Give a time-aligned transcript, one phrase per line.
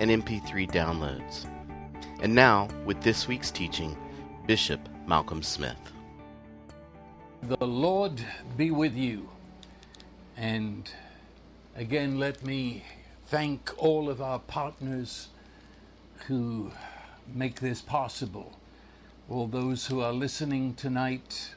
[0.00, 1.46] and MP3 downloads.
[2.20, 3.96] And now, with this week's teaching,
[4.46, 5.92] Bishop Malcolm Smith.
[7.42, 8.20] The Lord
[8.56, 9.28] be with you.
[10.36, 10.90] And
[11.76, 12.84] again, let me
[13.26, 15.28] thank all of our partners
[16.26, 16.72] who
[17.32, 18.58] make this possible.
[19.28, 21.54] All those who are listening tonight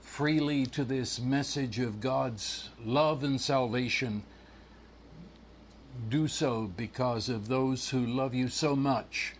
[0.00, 4.22] freely to this message of God's love and salvation
[6.08, 9.34] do so because of those who love you so much.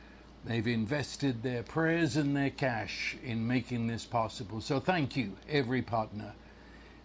[0.45, 4.61] They've invested their prayers and their cash in making this possible.
[4.61, 6.34] So thank you, every partner.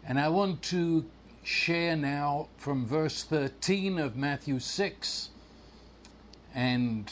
[0.06, 1.06] And I want to
[1.44, 5.30] share now from verse 13 of Matthew 6
[6.54, 7.12] and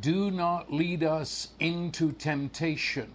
[0.00, 3.10] do not lead us into temptation.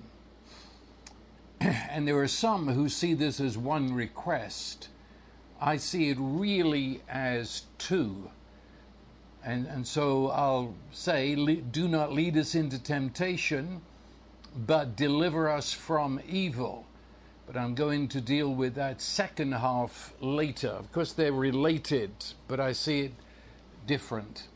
[1.60, 4.90] and there are some who see this as one request.
[5.60, 8.30] I see it really as two.
[9.44, 13.82] And, and so I'll say, do not lead us into temptation,
[14.56, 16.86] but deliver us from evil.
[17.46, 20.68] But I'm going to deal with that second half later.
[20.68, 22.12] Of course, they're related,
[22.48, 23.14] but I see it
[23.86, 24.48] different.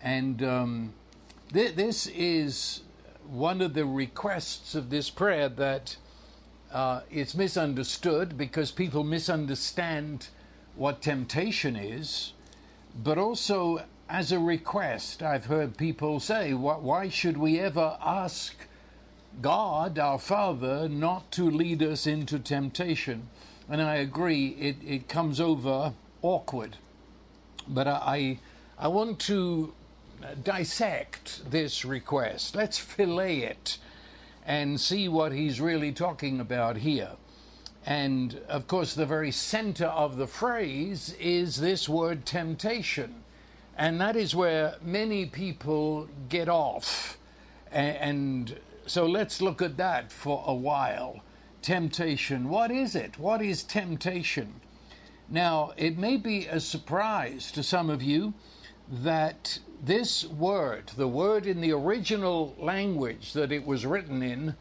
[0.00, 0.92] And um,
[1.52, 2.82] th- this is
[3.28, 5.96] one of the requests of this prayer that
[6.72, 10.28] uh, it's misunderstood because people misunderstand
[10.78, 12.32] what temptation is,
[13.02, 15.22] but also as a request.
[15.22, 18.54] I've heard people say, why should we ever ask
[19.42, 23.28] God, our Father, not to lead us into temptation?
[23.68, 26.76] And I agree, it, it comes over awkward.
[27.66, 28.38] But I,
[28.78, 29.74] I want to
[30.42, 32.54] dissect this request.
[32.54, 33.78] Let's fillet it
[34.46, 37.10] and see what he's really talking about here.
[37.88, 43.24] And of course, the very center of the phrase is this word temptation.
[43.78, 47.16] And that is where many people get off.
[47.72, 51.22] And so let's look at that for a while.
[51.62, 52.50] Temptation.
[52.50, 53.18] What is it?
[53.18, 54.60] What is temptation?
[55.30, 58.34] Now, it may be a surprise to some of you
[58.86, 64.56] that this word, the word in the original language that it was written in,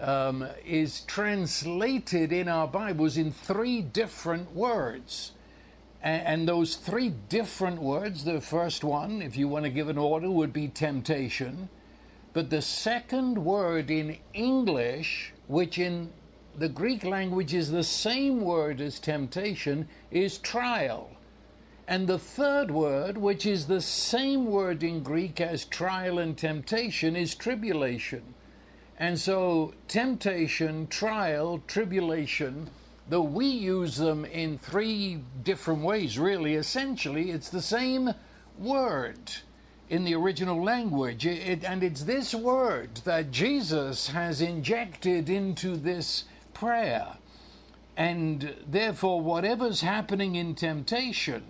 [0.00, 5.32] um, is translated in our Bibles in three different words.
[6.02, 9.98] And, and those three different words, the first one, if you want to give an
[9.98, 11.68] order, would be temptation.
[12.32, 16.12] But the second word in English, which in
[16.58, 21.10] the Greek language is the same word as temptation, is trial.
[21.88, 27.14] And the third word, which is the same word in Greek as trial and temptation,
[27.14, 28.34] is tribulation.
[28.98, 32.70] And so, temptation, trial, tribulation,
[33.08, 38.14] though we use them in three different ways, really, essentially, it's the same
[38.58, 39.18] word
[39.88, 41.26] in the original language.
[41.26, 46.24] It, and it's this word that Jesus has injected into this
[46.54, 47.18] prayer.
[47.96, 51.42] And therefore, whatever's happening in temptation,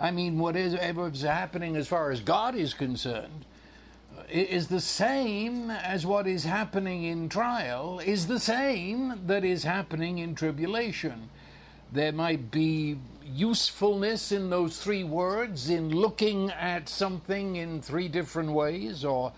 [0.00, 3.44] I mean, whatever's happening as far as God is concerned,
[4.34, 10.18] is the same as what is happening in trial, is the same that is happening
[10.18, 11.30] in tribulation.
[11.92, 18.50] There might be usefulness in those three words, in looking at something in three different
[18.50, 19.32] ways, or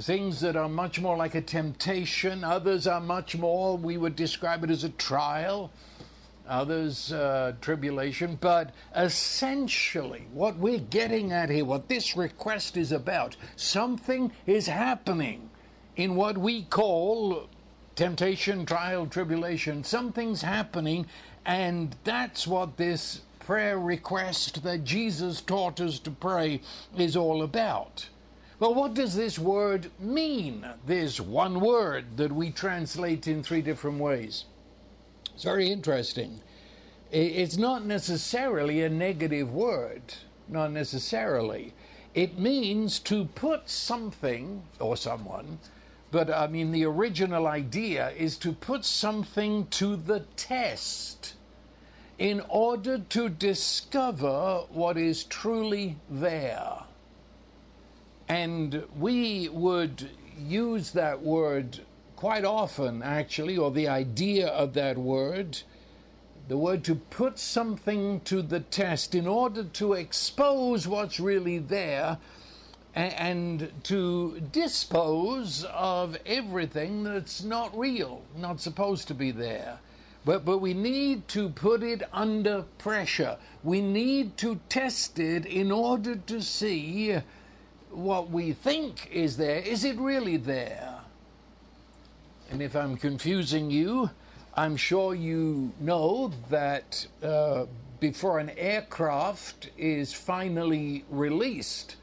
[0.00, 4.64] things that are much more like a temptation, others are much more, we would describe
[4.64, 5.70] it as a trial
[6.50, 8.36] others uh, tribulation.
[8.40, 15.48] But essentially, what we're getting at here, what this request is about, something is happening
[15.96, 17.48] in what we call
[17.94, 19.84] temptation, trial, tribulation.
[19.84, 21.06] Something's happening,
[21.44, 26.60] and that's what this prayer request that Jesus taught us to pray
[26.96, 28.08] is all about.
[28.60, 30.66] Well, what does this word mean?
[30.86, 34.44] This one word that we translate in three different ways.
[35.40, 36.42] It's very interesting.
[37.10, 40.02] It's not necessarily a negative word,
[40.48, 41.72] not necessarily.
[42.14, 45.58] It means to put something or someone,
[46.10, 51.36] but I mean, the original idea is to put something to the test
[52.18, 56.80] in order to discover what is truly there.
[58.28, 61.80] And we would use that word
[62.20, 65.58] quite often, actually, or the idea of that word,
[66.48, 72.18] the word to put something to the test in order to expose what's really there
[72.94, 79.78] and to dispose of everything that's not real, not supposed to be there.
[80.22, 83.38] But, but we need to put it under pressure.
[83.64, 87.16] We need to test it in order to see
[87.90, 89.60] what we think is there.
[89.60, 90.99] Is it really there?
[92.50, 94.10] And if I'm confusing you,
[94.54, 97.66] I'm sure you know that uh,
[98.00, 101.96] before an aircraft is finally released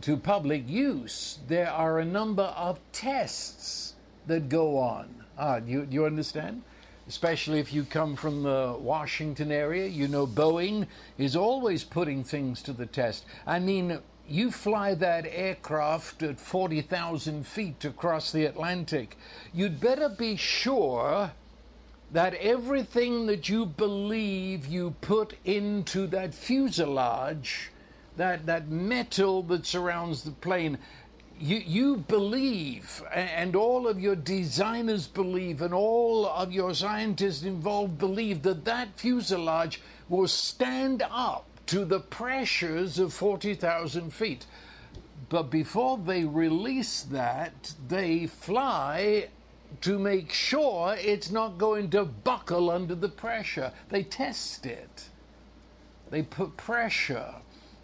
[0.00, 3.94] to public use, there are a number of tests
[4.26, 5.24] that go on.
[5.38, 6.62] Ah, you, you understand?
[7.08, 9.86] especially if you come from the Washington area.
[9.86, 10.86] You know, Boeing
[11.18, 13.24] is always putting things to the test.
[13.46, 19.16] I mean, you fly that aircraft at 40,000 feet across the Atlantic,
[19.52, 21.32] you'd better be sure
[22.12, 27.70] that everything that you believe you put into that fuselage,
[28.16, 30.78] that, that metal that surrounds the plane,
[31.40, 37.98] you, you believe, and all of your designers believe, and all of your scientists involved
[37.98, 44.46] believe that that fuselage will stand up to the pressures of 40,000 feet.
[45.28, 49.28] But before they release that, they fly
[49.80, 53.72] to make sure it's not going to buckle under the pressure.
[53.88, 55.08] They test it,
[56.10, 57.34] they put pressure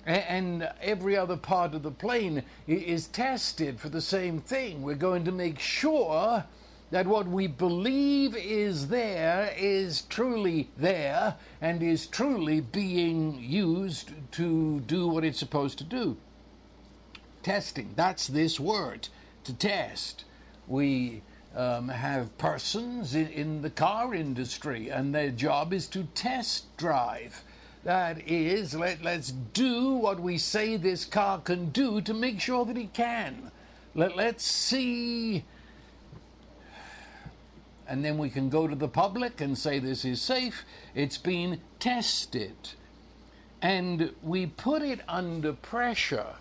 [0.08, 4.80] and every other part of the plane is tested for the same thing.
[4.82, 6.44] We're going to make sure
[6.90, 14.80] that what we believe is there is truly there and is truly being used to
[14.80, 16.16] do what it's supposed to do.
[17.42, 19.08] Testing, that's this word,
[19.44, 20.24] to test.
[20.66, 21.22] We
[21.54, 27.42] um, have persons in, in the car industry, and their job is to test drive
[27.84, 32.64] that is, let, let's do what we say this car can do to make sure
[32.66, 33.50] that it can.
[33.94, 35.44] Let, let's see.
[37.88, 40.64] And then we can go to the public and say this is safe.
[40.94, 42.54] It's been tested.
[43.62, 46.34] And we put it under pressure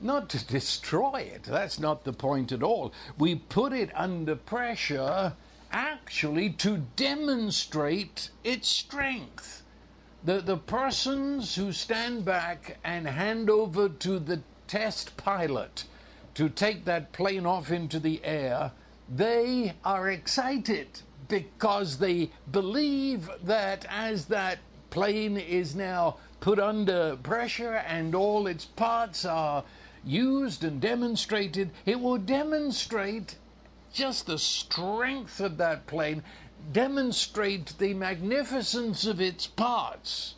[0.00, 1.44] not to destroy it.
[1.44, 2.92] That's not the point at all.
[3.18, 5.34] We put it under pressure
[5.72, 9.62] actually to demonstrate its strength
[10.24, 15.84] the, the persons who stand back and hand over to the test pilot
[16.34, 18.72] to take that plane off into the air,
[19.14, 20.86] they are excited
[21.28, 24.58] because they believe that as that
[24.90, 29.64] plane is now put under pressure and all its parts are
[30.04, 33.36] used and demonstrated, it will demonstrate
[33.92, 36.22] just the strength of that plane
[36.72, 40.34] demonstrate the magnificence of its parts.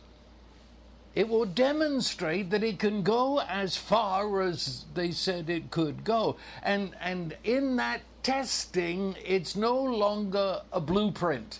[1.13, 6.35] It will demonstrate that it can go as far as they said it could go.
[6.61, 11.59] And, and in that testing, it's no longer a blueprint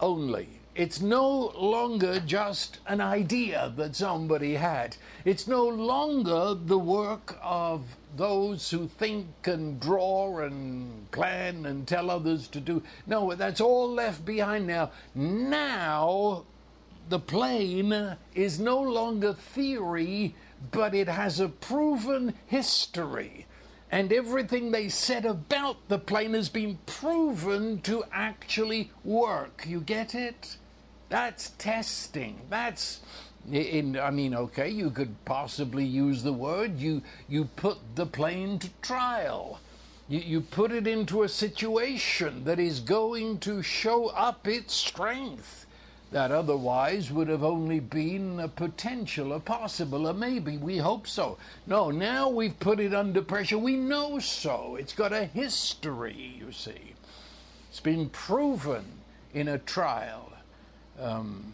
[0.00, 0.46] only.
[0.74, 4.98] It's no longer just an idea that somebody had.
[5.24, 7.80] It's no longer the work of
[8.18, 12.82] those who think and draw and plan and tell others to do.
[13.06, 14.90] No, that's all left behind now.
[15.14, 16.44] Now,
[17.08, 20.34] the plane is no longer theory,
[20.70, 23.43] but it has a proven history.
[23.94, 29.62] And everything they said about the plane has been proven to actually work.
[29.68, 30.56] You get it?
[31.10, 32.40] That's testing.
[32.50, 33.02] That's
[33.52, 36.76] in, I mean, okay, you could possibly use the word.
[36.76, 39.60] You you put the plane to trial.
[40.08, 45.63] You, you put it into a situation that is going to show up its strength
[46.14, 50.56] that otherwise would have only been a potential, a possible, a maybe.
[50.56, 51.38] We hope so.
[51.66, 53.58] No, now we've put it under pressure.
[53.58, 54.76] We know so.
[54.78, 56.94] It's got a history, you see.
[57.68, 58.84] It's been proven
[59.32, 60.32] in a trial.
[61.00, 61.52] Um,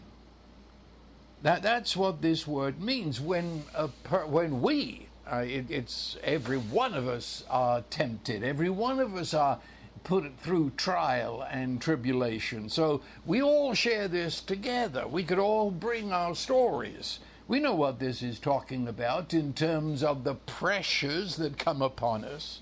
[1.41, 3.19] that, that's what this word means.
[3.19, 3.63] When,
[4.03, 9.15] per, when we, uh, it, it's every one of us are tempted, every one of
[9.15, 9.57] us are
[10.03, 12.69] put it through trial and tribulation.
[12.69, 15.07] So we all share this together.
[15.07, 17.19] We could all bring our stories.
[17.47, 22.23] We know what this is talking about in terms of the pressures that come upon
[22.23, 22.61] us.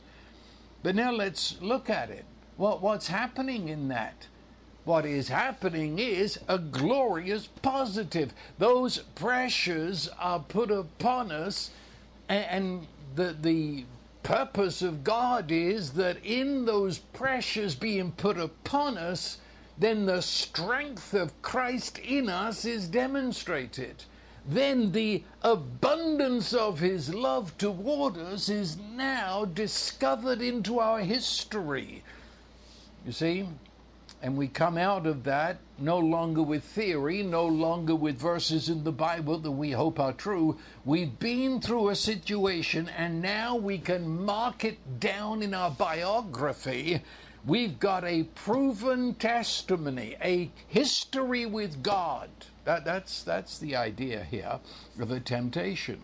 [0.82, 2.26] But now let's look at it.
[2.58, 4.28] What, what's happening in that?
[4.86, 8.34] What is happening is a glorious positive.
[8.58, 11.70] Those pressures are put upon us,
[12.28, 13.86] and the, the
[14.24, 19.40] purpose of God is that in those pressures being put upon us,
[19.78, 24.04] then the strength of Christ in us is demonstrated.
[24.46, 32.04] Then the abundance of his love toward us is now discovered into our history.
[33.06, 33.48] You see?
[34.22, 38.84] And we come out of that no longer with theory, no longer with verses in
[38.84, 40.58] the Bible that we hope are true.
[40.84, 47.02] We've been through a situation and now we can mark it down in our biography.
[47.46, 52.30] We've got a proven testimony, a history with God.
[52.66, 54.60] That, that's, that's the idea here
[55.00, 56.02] of a temptation.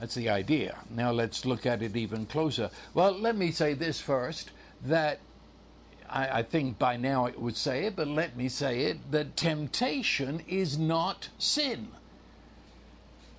[0.00, 0.78] That's the idea.
[0.90, 2.70] Now let's look at it even closer.
[2.94, 4.50] Well, let me say this first
[4.86, 5.20] that
[6.12, 9.36] I, I, think by now it would say it, but let me say it that
[9.36, 11.88] temptation is not sin.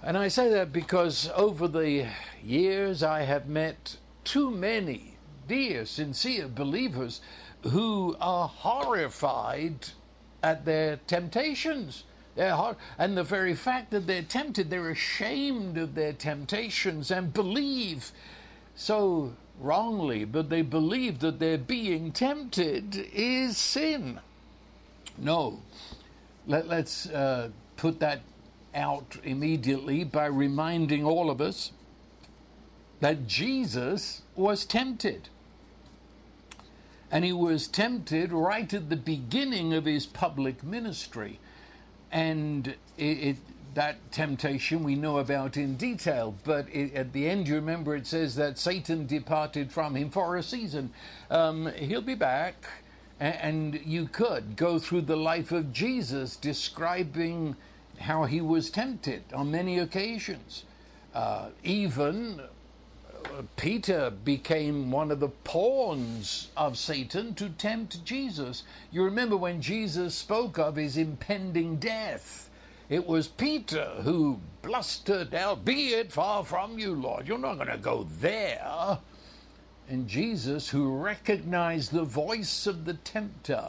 [0.01, 2.07] And I say that because over the
[2.43, 5.13] years I have met too many
[5.47, 7.21] dear, sincere believers
[7.61, 9.89] who are horrified
[10.41, 12.03] at their temptations.
[12.37, 18.11] Hard, and the very fact that they're tempted, they're ashamed of their temptations and believe
[18.75, 19.33] so
[19.63, 24.19] wrongly, but they believe that their being tempted is sin.
[25.17, 25.59] No.
[26.45, 28.21] Let, us uh, put that
[28.75, 31.71] out immediately by reminding all of us
[32.99, 35.29] that Jesus was tempted.
[37.11, 41.39] And he was tempted right at the beginning of his public ministry.
[42.11, 43.37] And it, it,
[43.73, 48.05] that temptation we know about in detail, but it, at the end, you remember it
[48.05, 50.91] says that Satan departed from him for a season.
[51.29, 52.65] Um, he'll be back,
[53.19, 57.55] and, and you could go through the life of Jesus describing
[57.99, 60.65] how he was tempted on many occasions.
[61.13, 68.63] Uh, even uh, Peter became one of the pawns of Satan to tempt Jesus.
[68.91, 72.42] You remember when Jesus spoke of his impending death
[72.93, 77.27] it was Peter who blustered out, Be it far from you, Lord.
[77.27, 78.99] You're not going to go there.
[79.89, 83.67] And Jesus, who recognized the voice of the tempter,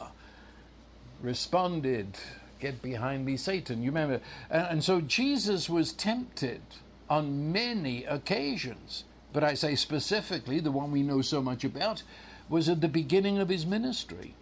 [1.23, 2.19] responded,
[2.59, 3.81] Get behind me, Satan.
[3.81, 4.21] You remember?
[4.51, 6.61] And so Jesus was tempted
[7.09, 9.05] on many occasions.
[9.33, 12.03] But I say specifically, the one we know so much about
[12.47, 14.35] was at the beginning of his ministry.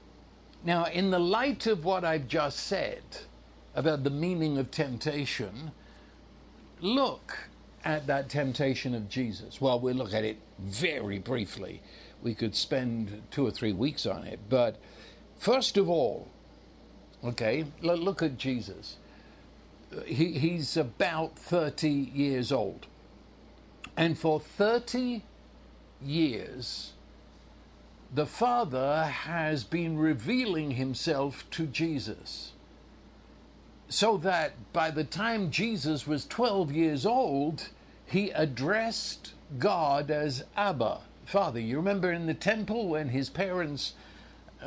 [0.66, 3.04] Now, in the light of what I've just said,
[3.76, 5.72] about the meaning of temptation,
[6.80, 7.38] look
[7.84, 9.60] at that temptation of Jesus.
[9.60, 11.82] Well, we'll look at it very briefly.
[12.22, 14.40] We could spend two or three weeks on it.
[14.50, 14.80] But
[15.38, 16.28] first of all,
[17.24, 18.98] okay, look at Jesus.
[19.96, 22.88] Uh, he, he's about 30 years old.
[23.98, 25.24] And for 30
[26.02, 26.94] years,
[28.14, 32.53] the Father has been revealing himself to Jesus
[33.94, 37.70] so that by the time Jesus was 12 years old,
[38.08, 41.60] he addressed God as Abba, Father.
[41.60, 43.94] You remember in the temple when his parents,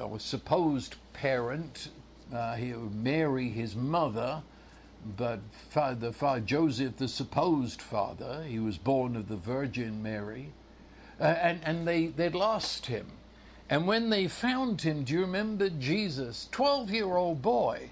[0.01, 1.89] or supposed parent,
[2.33, 4.43] uh, he, Mary, his mother,
[5.17, 5.41] but
[5.71, 10.53] father, father, Joseph, the supposed father, he was born of the Virgin Mary,
[11.21, 13.07] uh, and, and they, they'd lost him.
[13.69, 17.91] And when they found him, do you remember Jesus, 12 year old boy,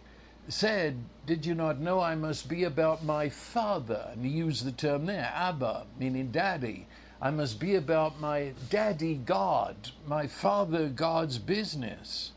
[0.48, 4.10] said, Did you not know I must be about my Father?
[4.12, 6.86] And he used the term there, Abba, meaning daddy.
[7.20, 12.32] I must be about my daddy God, my Father God's business.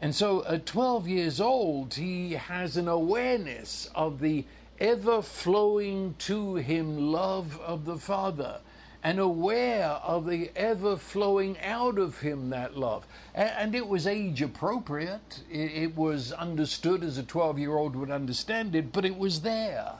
[0.00, 4.44] And so at 12 years old, he has an awareness of the
[4.78, 8.60] ever flowing to him love of the Father
[9.02, 13.06] and aware of the ever flowing out of him that love.
[13.34, 15.40] And it was age appropriate.
[15.50, 19.92] It was understood as a 12 year old would understand it, but it was there.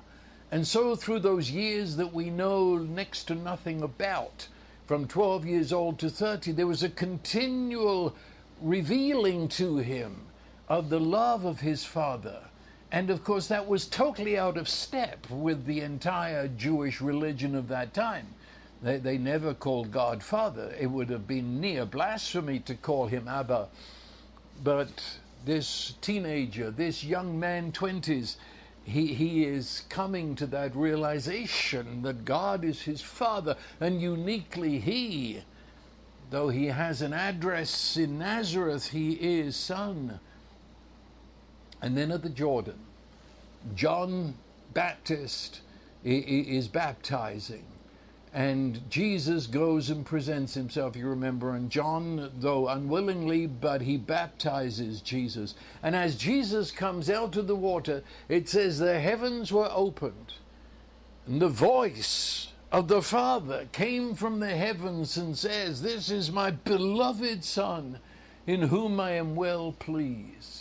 [0.52, 4.48] And so, through those years that we know next to nothing about,
[4.86, 8.16] from 12 years old to 30, there was a continual
[8.60, 10.22] revealing to him
[10.68, 12.40] of the love of his father.
[12.90, 17.68] And of course, that was totally out of step with the entire Jewish religion of
[17.68, 18.26] that time.
[18.82, 20.74] They, they never called God Father.
[20.78, 23.68] It would have been near blasphemy to call him Abba.
[24.64, 28.36] But this teenager, this young man, 20s,
[28.84, 35.42] he, he is coming to that realization that God is his Father, and uniquely he,
[36.30, 40.18] though he has an address in Nazareth, he is Son.
[41.82, 42.78] And then at the Jordan,
[43.74, 44.34] John
[44.72, 45.60] Baptist
[46.02, 47.64] is baptizing.
[48.32, 55.00] And Jesus goes and presents himself, you remember, and John, though unwillingly, but he baptizes
[55.00, 55.56] Jesus.
[55.82, 60.34] And as Jesus comes out of the water, it says the heavens were opened,
[61.26, 66.52] and the voice of the Father came from the heavens and says, This is my
[66.52, 67.98] beloved Son,
[68.46, 70.59] in whom I am well pleased.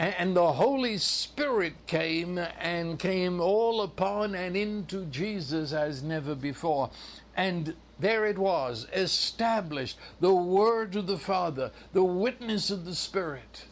[0.00, 6.88] And the Holy Spirit came and came all upon and into Jesus as never before.
[7.36, 13.66] And there it was, established, the Word of the Father, the witness of the Spirit.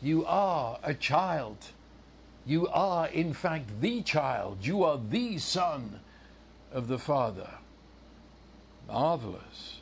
[0.00, 1.58] You are a child.
[2.46, 4.64] You are, in fact, the child.
[4.64, 6.00] You are the Son
[6.72, 7.50] of the Father.
[8.88, 9.80] Marvelous.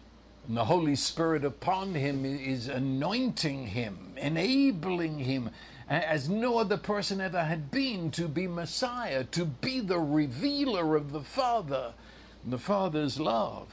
[0.48, 5.50] And the Holy Spirit upon him is anointing him, enabling him
[5.88, 11.12] as no other person ever had been to be Messiah, to be the revealer of
[11.12, 11.92] the Father,
[12.44, 13.68] the Father's love.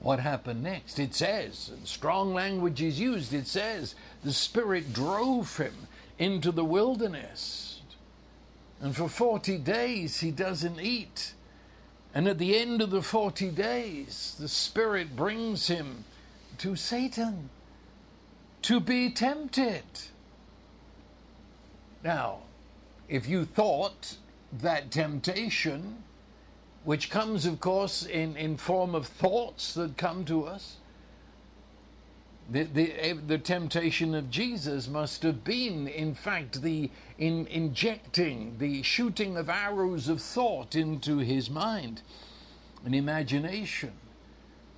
[0.00, 0.98] What happened next?
[0.98, 3.94] It says, and strong language is used, it says,
[4.24, 5.74] the Spirit drove him
[6.18, 7.82] into the wilderness.
[8.80, 11.34] And for 40 days he doesn't eat.
[12.14, 16.04] And at the end of the 40 days, the Spirit brings him
[16.58, 17.50] to Satan
[18.62, 19.84] to be tempted.
[22.02, 22.38] Now,
[23.08, 24.16] if you thought
[24.52, 26.02] that temptation,
[26.84, 30.76] which comes, of course, in, in form of thoughts that come to us,
[32.50, 38.56] the, the, eh, the temptation of Jesus must have been, in fact, the in, injecting,
[38.58, 42.02] the shooting of arrows of thought into his mind
[42.84, 43.92] and imagination.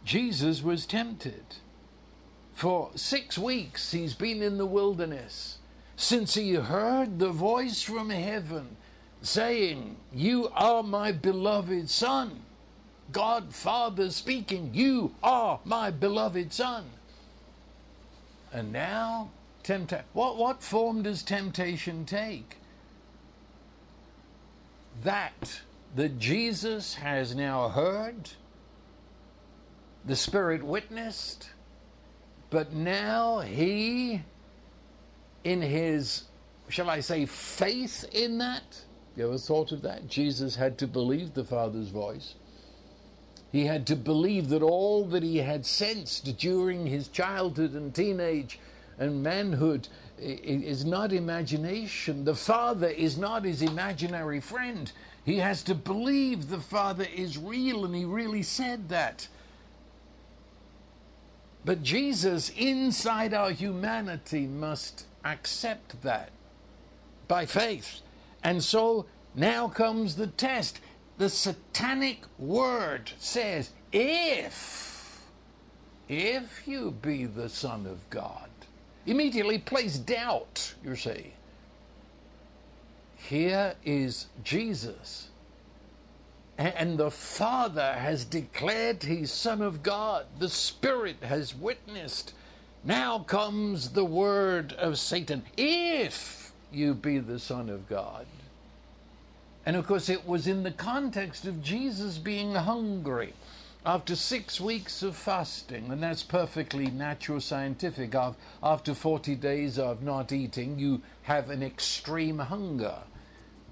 [0.05, 1.45] Jesus was tempted.
[2.53, 5.59] For six weeks he's been in the wilderness
[6.03, 8.77] since he heard the voice from heaven
[9.23, 12.43] saying, You are my beloved Son.
[13.13, 16.85] God Father speaking, You are my beloved Son.
[18.53, 19.31] And now.
[20.13, 22.57] What, what form does temptation take?
[25.05, 25.61] That
[25.95, 28.31] that Jesus has now heard,
[30.05, 31.51] the Spirit witnessed,
[32.51, 34.23] but now he
[35.45, 36.25] in his,
[36.69, 38.83] shall I say, faith in that?
[39.17, 40.09] You ever thought of that?
[40.09, 42.35] Jesus had to believe the Father's voice.
[43.51, 48.59] He had to believe that all that he had sensed during his childhood and teenage
[48.99, 52.25] and manhood is not imagination.
[52.25, 54.91] The Father is not his imaginary friend.
[55.25, 59.29] He has to believe the Father is real, and he really said that.
[61.65, 66.31] But Jesus, inside our humanity, must accept that
[67.29, 68.01] by faith.
[68.43, 70.81] And so now comes the test.
[71.19, 75.23] The satanic word says, if,
[76.09, 78.49] if you be the Son of God,
[79.07, 81.35] immediately place doubt, you see.
[83.17, 85.29] Here is Jesus.
[86.59, 90.27] And the Father has declared he's Son of God.
[90.39, 92.35] The Spirit has witnessed.
[92.85, 98.27] Now comes the word of Satan if you be the Son of God.
[99.65, 103.35] And of course, it was in the context of Jesus being hungry
[103.87, 108.17] after six weeks of fasting, and that's perfectly natural scientific.
[108.63, 112.99] After 40 days of not eating, you have an extreme hunger.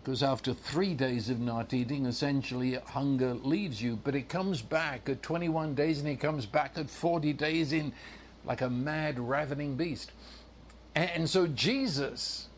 [0.02, 5.08] Because after three days of not eating, essentially hunger leaves you, but it comes back
[5.08, 7.92] at 21 days and it comes back at 40 days in
[8.44, 10.12] like a mad, ravening beast.
[10.94, 12.48] And so Jesus,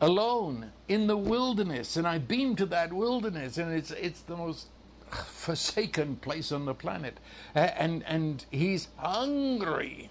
[0.00, 4.68] alone in the wilderness, and I've been to that wilderness, and it's it's the most
[5.10, 7.18] forsaken place on the planet,
[7.54, 10.10] and and he's hungry.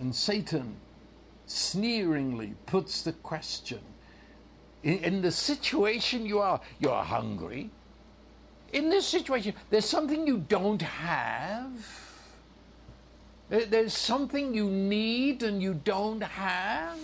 [0.00, 0.76] And Satan
[1.46, 3.80] sneeringly puts the question:
[4.82, 7.70] in, in the situation you are, you're hungry.
[8.72, 12.07] In this situation, there's something you don't have
[13.48, 16.98] there's something you need and you don't have.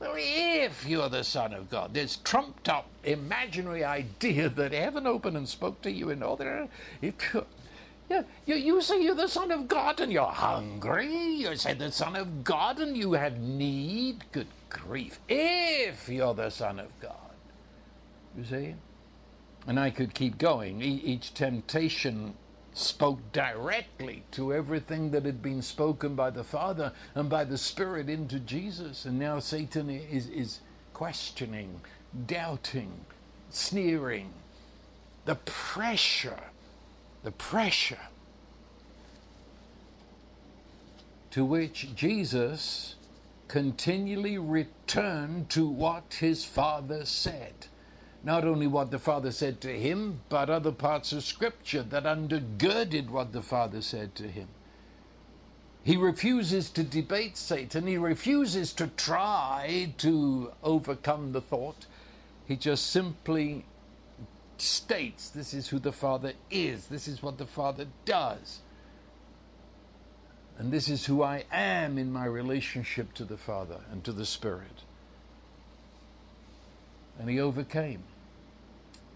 [0.00, 5.48] If you're the Son of God, this trumped up imaginary idea that heaven opened and
[5.48, 6.22] spoke to you in.
[7.00, 7.14] It,
[8.10, 11.14] yeah, you, you say you're the Son of God and you're hungry.
[11.14, 14.24] You say the Son of God and you have need.
[14.32, 15.20] Good grief.
[15.28, 17.16] If you're the Son of God.
[18.36, 18.74] You see?
[19.66, 20.82] And I could keep going.
[20.82, 22.34] E- each temptation
[22.74, 28.08] spoke directly to everything that had been spoken by the Father and by the Spirit
[28.08, 29.04] into Jesus.
[29.04, 30.60] And now Satan is, is
[30.94, 31.80] questioning,
[32.26, 32.92] doubting,
[33.50, 34.32] sneering,
[35.24, 36.40] the pressure,
[37.22, 37.98] the pressure
[41.32, 42.94] to which Jesus
[43.48, 47.66] continually returned to what his Father said.
[48.24, 53.10] Not only what the Father said to him, but other parts of Scripture that undergirded
[53.10, 54.48] what the Father said to him.
[55.84, 57.88] He refuses to debate Satan.
[57.88, 61.86] He refuses to try to overcome the thought.
[62.46, 63.64] He just simply
[64.58, 68.60] states this is who the Father is, this is what the Father does.
[70.58, 74.26] And this is who I am in my relationship to the Father and to the
[74.26, 74.84] Spirit.
[77.18, 78.04] And he overcame.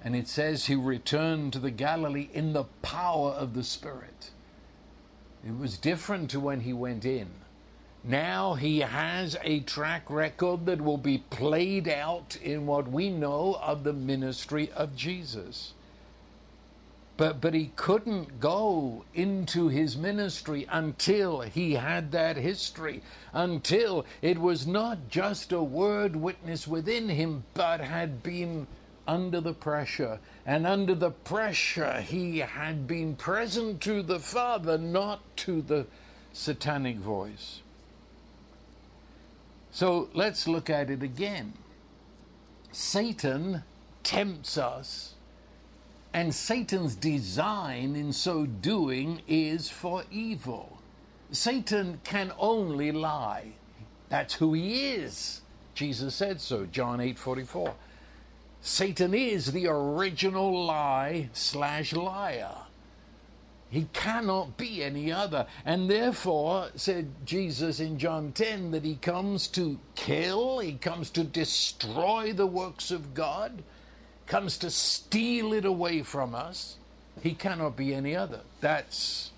[0.07, 4.31] And it says he returned to the Galilee in the power of the Spirit.
[5.45, 7.27] It was different to when he went in.
[8.05, 13.59] Now he has a track record that will be played out in what we know
[13.61, 15.75] of the ministry of Jesus.
[17.17, 24.39] But, but he couldn't go into his ministry until he had that history, until it
[24.39, 28.69] was not just a word witness within him, but had been
[29.07, 30.19] under the pressure.
[30.45, 35.87] And under the pressure, he had been present to the Father, not to the
[36.33, 37.61] satanic voice.
[39.71, 41.53] So let's look at it again.
[42.73, 43.63] Satan
[44.03, 45.15] tempts us,
[46.13, 50.79] and Satan's design in so doing is for evil.
[51.31, 53.53] Satan can only lie.
[54.09, 55.43] That's who he is.
[55.75, 57.75] Jesus said so, John 8 44.
[58.67, 62.51] Satan is the original lie slash liar.
[63.71, 65.47] He cannot be any other.
[65.65, 71.23] And therefore, said Jesus in John 10, that he comes to kill, he comes to
[71.23, 73.63] destroy the works of God,
[74.27, 76.77] comes to steal it away from us.
[77.23, 78.41] He cannot be any other.
[78.61, 79.31] That's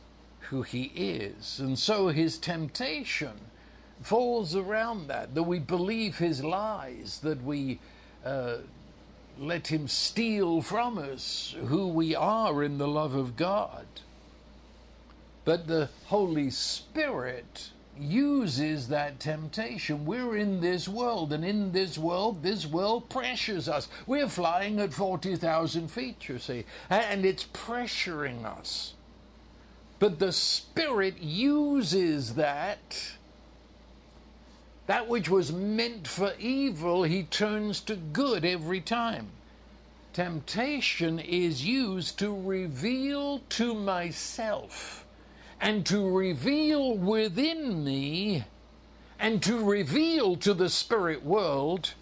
[0.48, 1.60] who he is.
[1.60, 3.38] And so his temptation
[4.00, 7.78] falls around that, that we believe his lies, that we.
[8.24, 8.56] Uh,
[9.38, 13.86] let him steal from us who we are in the love of God.
[15.44, 20.04] But the Holy Spirit uses that temptation.
[20.04, 23.88] We're in this world, and in this world, this world pressures us.
[24.06, 28.94] We're flying at 40,000 feet, you see, and it's pressuring us.
[29.98, 33.17] But the Spirit uses that
[34.88, 39.28] that which was meant for evil, he turns to good every time.
[40.14, 45.04] Temptation is used to reveal to myself
[45.60, 48.44] and to reveal within me
[49.18, 51.92] and to reveal to the spirit world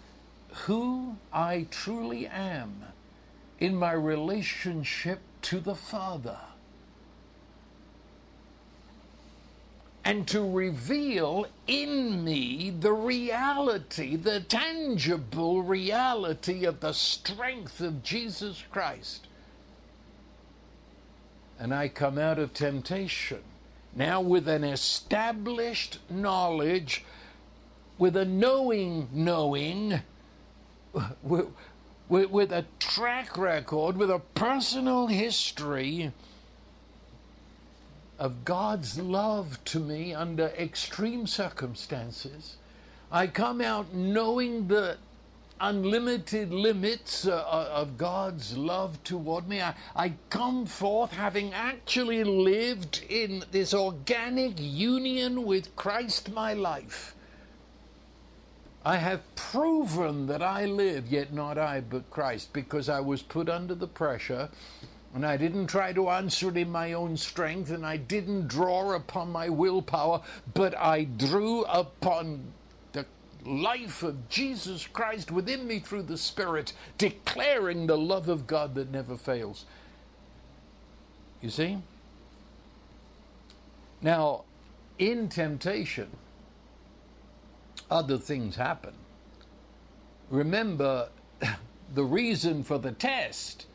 [0.65, 2.85] who I truly am
[3.59, 6.39] in my relationship to the Father.
[10.07, 18.63] And to reveal in me the reality, the tangible reality of the strength of Jesus
[18.71, 19.27] Christ.
[21.59, 23.41] And I come out of temptation
[23.93, 27.03] now with an established knowledge,
[27.97, 29.99] with a knowing knowing,
[31.21, 36.13] with, a track record, with a personal history
[38.19, 42.57] of God's love to me under extreme circumstances.
[43.11, 44.97] I come out knowing the
[45.59, 49.61] unlimited limits uh, uh, of God's love toward me.
[49.61, 57.15] I, I come forth having actually lived in this organic union with Christ my life.
[58.85, 63.49] I have proven that I live, yet not I, but Christ, because I was put
[63.49, 64.49] under the pressure
[65.13, 68.93] and I didn't try to answer it in my own strength, and I didn't draw
[68.93, 70.21] upon my willpower,
[70.53, 72.43] but I drew upon
[72.91, 73.05] the
[73.45, 78.91] life of Jesus Christ within me through the Spirit, declaring the love of God that
[78.91, 79.65] never fails.
[81.41, 81.77] You see?
[84.01, 84.43] Now,
[84.99, 86.09] in temptation,
[87.89, 88.93] other things happen.
[90.29, 91.09] Remember,
[91.93, 93.66] the reason for the test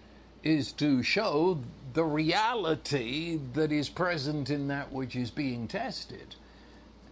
[0.43, 1.59] is to show
[1.93, 6.37] the reality that is present in that which is being tested.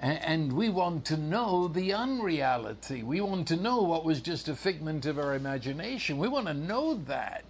[0.01, 3.03] And we want to know the unreality.
[3.03, 6.16] We want to know what was just a figment of our imagination.
[6.16, 7.45] We want to know that.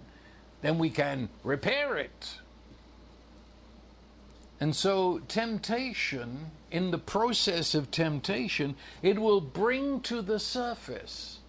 [0.61, 2.39] Then we can repair it.
[4.59, 11.40] And so, temptation, in the process of temptation, it will bring to the surface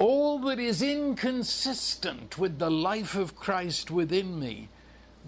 [0.00, 4.70] all that is inconsistent with the life of Christ within me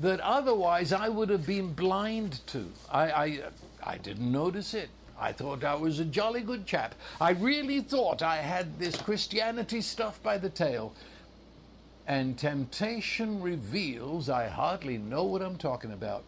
[0.01, 2.67] that otherwise I would have been blind to.
[2.91, 3.41] I, I,
[3.85, 4.89] I didn't notice it.
[5.21, 6.95] I thought I was a jolly good chap.
[7.21, 10.95] I really thought I had this Christianity stuff by the tail.
[12.09, 16.25] And temptation reveals I hardly know what I'm talking about.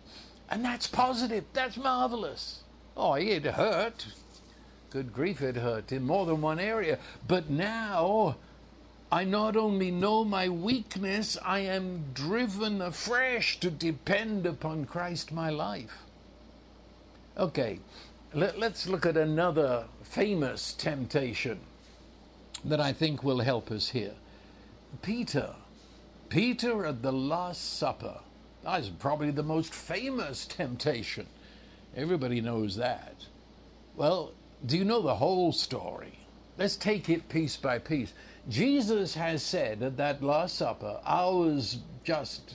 [0.51, 1.45] And that's positive.
[1.55, 2.63] That's marvelous.
[2.95, 4.07] Oh, it hurt.
[4.95, 7.01] Good grief, it hurt in more than one area.
[7.27, 8.37] But now
[9.11, 15.51] I not only know my weakness, I am driven afresh to depend upon Christ my
[15.51, 16.05] life.
[17.37, 17.81] Okay,
[18.33, 21.59] let, us look at another famous temptation
[22.65, 24.15] that I think will help us here.
[25.03, 25.57] Peter.
[26.29, 28.21] Peter at the Last Supper.
[28.63, 31.27] That's probably the most famous temptation.
[31.97, 33.27] Everybody knows that.
[33.97, 34.35] Well,
[34.67, 36.19] do you know the whole story?
[36.57, 38.13] Let's take it piece by piece.
[38.49, 42.55] Jesus has said at that Last Supper, hours just,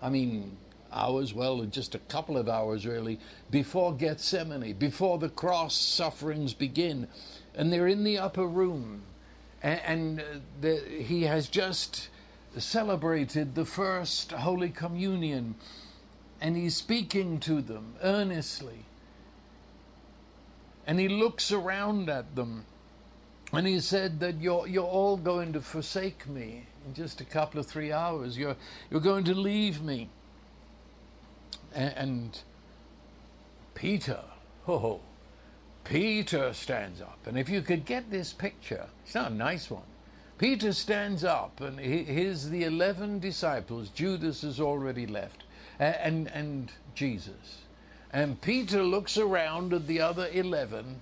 [0.00, 0.56] I mean,
[0.92, 3.18] hours, well, just a couple of hours really,
[3.50, 7.08] before Gethsemane, before the cross sufferings begin.
[7.54, 9.02] And they're in the upper room.
[9.62, 10.24] And, and uh,
[10.60, 12.08] the, he has just
[12.56, 15.56] celebrated the first Holy Communion.
[16.40, 18.86] And he's speaking to them earnestly.
[20.90, 22.64] And he looks around at them
[23.52, 27.60] and he said that you're, you're all going to forsake me in just a couple
[27.60, 28.36] of three hours.
[28.36, 28.56] You're,
[28.90, 30.08] you're going to leave me.
[31.72, 32.38] And, and
[33.72, 34.18] Peter,
[34.66, 34.98] oh,
[35.84, 37.20] Peter stands up.
[37.24, 39.86] And if you could get this picture, it's not a nice one.
[40.38, 43.90] Peter stands up, and here's the 11 disciples.
[43.90, 45.44] Judas has already left,
[45.78, 47.60] and, and Jesus.
[48.12, 51.00] And Peter looks around at the other 11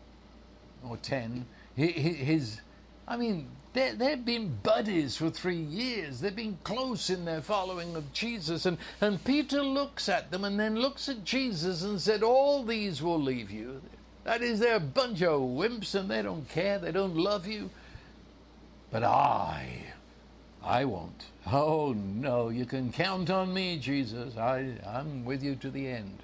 [0.84, 1.46] or 10
[1.78, 2.60] his,
[3.06, 6.20] I mean, they've been buddies for three years.
[6.20, 8.66] They've been close in their following of Jesus.
[8.66, 13.00] And, and Peter looks at them and then looks at Jesus and said, All these
[13.00, 13.80] will leave you.
[14.24, 16.78] That is, they're a bunch of wimps and they don't care.
[16.78, 17.70] They don't love you.
[18.90, 19.84] But I,
[20.62, 21.26] I won't.
[21.46, 24.36] Oh, no, you can count on me, Jesus.
[24.36, 26.18] I, I'm with you to the end.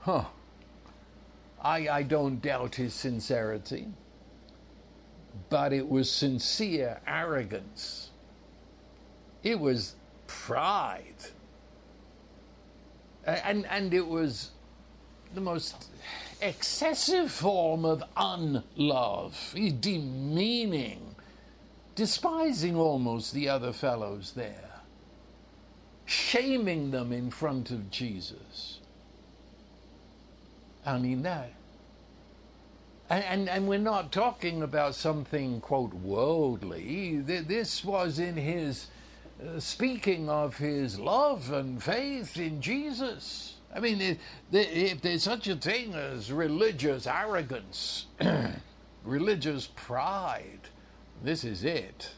[0.00, 0.24] Huh.
[1.62, 3.88] I, I don't doubt his sincerity,
[5.50, 8.10] but it was sincere arrogance.
[9.42, 9.94] It was
[10.26, 11.04] pride.
[13.26, 14.50] And, and it was
[15.34, 15.90] the most
[16.40, 19.54] excessive form of unlove.
[19.54, 21.14] Demeaning,
[21.94, 24.80] despising almost the other fellows there,
[26.06, 28.79] shaming them in front of Jesus.
[30.84, 31.52] I mean that.
[33.08, 37.18] And, and, and, we're not talking about something, quote, worldly.
[37.18, 38.86] This was in his
[39.40, 43.54] uh, speaking of his love and faith in Jesus.
[43.74, 44.18] I mean,
[44.52, 48.06] if there's such a thing as religious arrogance,
[49.04, 50.60] religious pride,
[51.22, 52.10] this is it.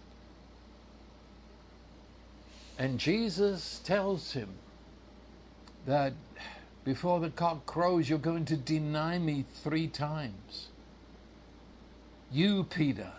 [2.78, 4.48] And Jesus tells him
[5.86, 6.14] that
[6.84, 10.68] before the cock crows, you're going to deny me three times.
[12.30, 13.12] You, Peter.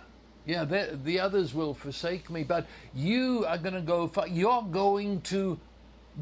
[0.46, 5.22] Yeah, the, the others will forsake me, but you are going to go, you're going
[5.22, 5.58] to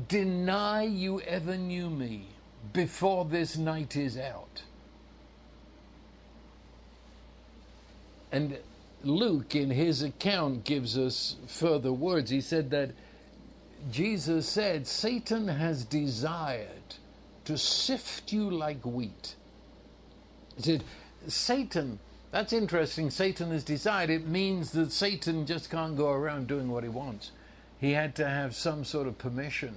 [0.08, 2.28] deny you ever knew me
[2.74, 4.62] before this night is out.
[8.32, 8.58] And
[9.04, 12.30] Luke, in his account, gives us further words.
[12.30, 12.92] He said that
[13.92, 16.81] Jesus said, Satan has desired
[17.46, 19.36] to sift you like wheat.
[20.56, 20.84] He said,
[21.28, 22.00] Satan,
[22.32, 23.10] that's interesting.
[23.10, 24.10] Satan has desired.
[24.10, 27.32] It means that Satan just can't go around doing what he wants.
[27.80, 29.76] He had to have some sort of permission.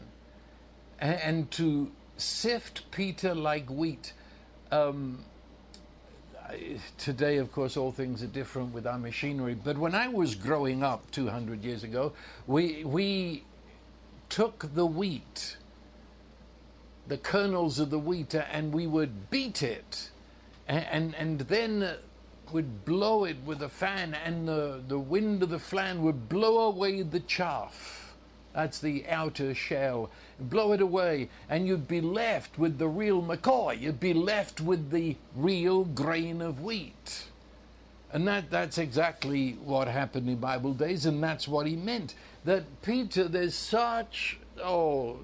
[1.00, 4.12] And, and to sift Peter like wheat.
[4.70, 5.24] Um,
[6.98, 9.55] today, of course, all things are different with our machinery.
[9.55, 12.12] But when I was growing up 200 years ago,
[12.46, 13.44] we, we
[14.29, 15.57] took the wheat
[17.06, 20.10] the kernels of the wheat and we would beat it
[20.66, 21.96] and, and, and then
[22.52, 26.58] would blow it with a fan and the, the wind of the fan would blow
[26.58, 28.14] away the chaff.
[28.54, 30.10] That's the outer shell.
[30.38, 33.80] Blow it away, and you'd be left with the real McCoy.
[33.80, 37.24] You'd be left with the real grain of wheat.
[38.12, 42.14] And that, that's exactly what happened in Bible days, and that's what he meant.
[42.44, 45.18] That Peter, there's such Oh,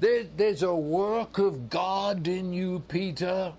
[0.00, 3.52] there, there's a work of God in you, Peter.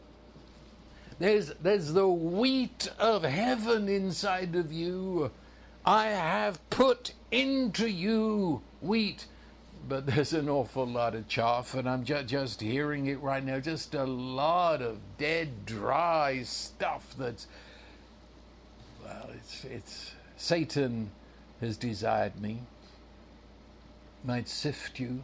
[1.19, 5.31] There's, there's the wheat of heaven inside of you.
[5.85, 9.27] I have put into you wheat.
[9.87, 13.59] But there's an awful lot of chaff, and I'm ju- just hearing it right now.
[13.59, 17.47] Just a lot of dead, dry stuff that's,
[19.03, 21.11] well, it's, it's Satan
[21.59, 22.61] has desired me,
[24.23, 25.21] might sift you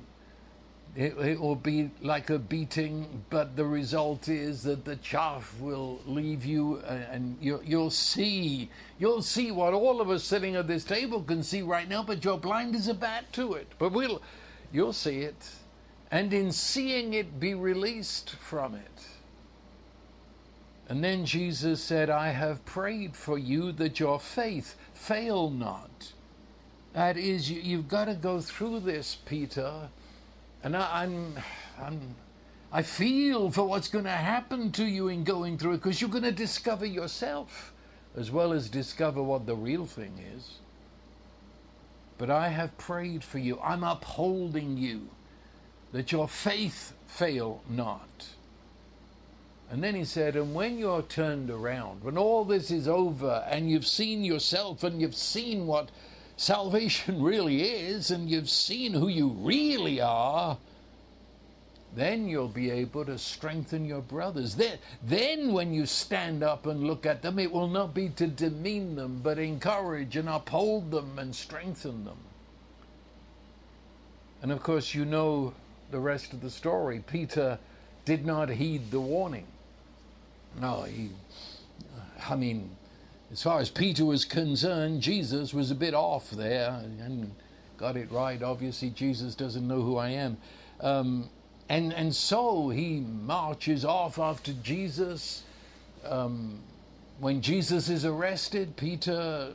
[0.96, 6.02] it, it, will be like a beating, but the result is that the chaff will
[6.06, 10.68] leave you, uh, and you, you'll see, you'll see what all of us sitting at
[10.68, 12.04] this table can see right now.
[12.04, 13.68] But your blind is a bat to it.
[13.78, 14.22] But we'll,
[14.72, 15.50] you'll see it,
[16.12, 19.08] and in seeing it, be released from it.
[20.88, 26.14] And then Jesus said, "I have prayed for you that your faith fail not."
[26.93, 29.89] That is, you, you've got to go through this, Peter
[30.63, 31.36] and I, I'm,
[31.82, 32.15] I'm,
[32.71, 36.10] I feel for what's going to happen to you in going through it because you're
[36.10, 37.73] going to discover yourself
[38.15, 40.58] as well as discover what the real thing is.
[42.17, 43.60] But I have prayed for you.
[43.63, 45.08] I'm upholding you
[45.93, 48.28] that your faith fail not.
[49.71, 53.69] And then he said, And when you're turned around, when all this is over and
[53.69, 55.89] you've seen yourself and you've seen what
[56.39, 60.58] salvation really is and you've seen who you really are,
[61.95, 64.56] then you'll be able to strengthen your brothers.
[65.04, 68.95] Then, when you stand up and look at them, it will not be to demean
[68.95, 72.17] them, but encourage and uphold them and strengthen them.
[74.41, 75.54] And of course, you know
[75.91, 77.04] the rest of the story.
[77.06, 77.58] Peter
[78.06, 79.47] did not heed the warning.
[80.62, 81.10] No, he,
[82.30, 82.69] I mean,
[83.32, 87.32] as far as Peter was concerned, Jesus was a bit off there and
[87.78, 88.42] got it right.
[88.42, 90.38] Obviously, Jesus doesn't know who I am.
[90.82, 91.30] Um,
[91.70, 95.44] and, and so he marches off after Jesus.
[96.04, 96.60] Um,
[97.20, 99.54] when Jesus is arrested, Peter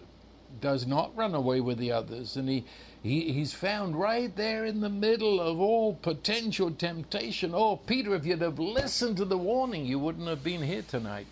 [0.61, 2.65] does not run away with the others, and he,
[3.03, 7.53] he he's found right there in the middle of all potential temptation.
[7.55, 11.27] Oh, Peter, if you'd have listened to the warning, you wouldn't have been here tonight.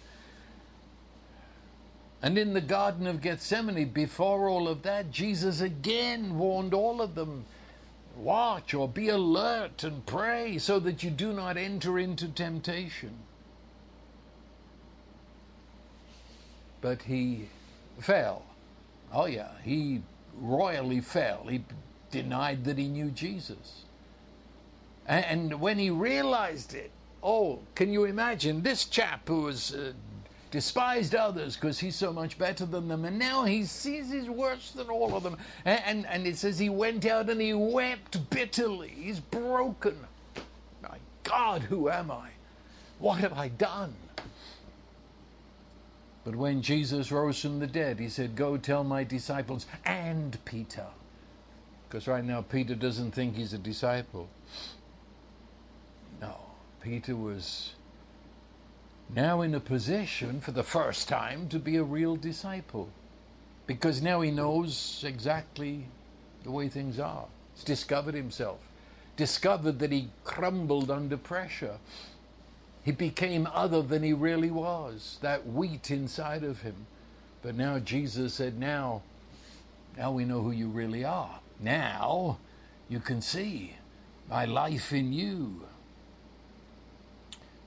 [2.22, 7.16] And in the Garden of Gethsemane, before all of that, Jesus again warned all of
[7.16, 7.44] them
[8.16, 13.14] watch or be alert and pray so that you do not enter into temptation.
[16.80, 17.48] But he
[17.98, 18.44] fell.
[19.12, 20.02] Oh, yeah, he
[20.38, 21.46] royally fell.
[21.48, 21.64] He
[22.12, 23.82] denied that he knew Jesus.
[25.06, 29.92] And when he realized it, oh, can you imagine this chap who was uh,
[30.52, 33.04] despised others because he's so much better than them.
[33.04, 35.36] And now he sees he's worse than all of them.
[35.64, 38.90] And, and, and it says he went out and he wept bitterly.
[38.90, 39.96] He's broken.
[40.82, 42.28] My God, who am I?
[43.00, 43.94] What have I done?
[46.24, 50.86] But when Jesus rose from the dead, he said, Go tell my disciples and Peter.
[51.88, 54.28] Because right now, Peter doesn't think he's a disciple.
[56.20, 56.36] No,
[56.80, 57.72] Peter was
[59.14, 62.88] now in a position for the first time to be a real disciple.
[63.66, 65.86] Because now he knows exactly
[66.44, 67.26] the way things are.
[67.54, 68.58] He's discovered himself,
[69.16, 71.76] discovered that he crumbled under pressure.
[72.84, 76.86] He became other than he really was, that wheat inside of him.
[77.42, 79.02] But now Jesus said, Now,
[79.96, 81.40] now we know who you really are.
[81.60, 82.38] Now
[82.88, 83.76] you can see
[84.28, 85.62] my life in you.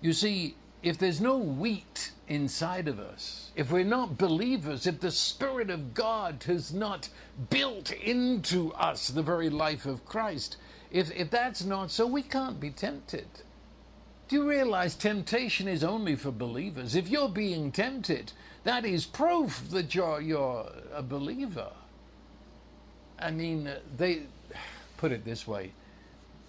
[0.01, 5.09] You see, if there's no wheat inside of us, if we're not believers, if the
[5.09, 7.09] Spirit of God has not
[7.49, 10.57] built into us the very life of Christ,
[10.91, 13.25] if, if that's not so, we can't be tempted.
[14.27, 16.95] Do you realize temptation is only for believers?
[16.95, 18.31] If you're being tempted,
[18.63, 21.71] that is proof that you're, you're a believer.
[23.17, 24.27] I mean, they
[24.97, 25.71] put it this way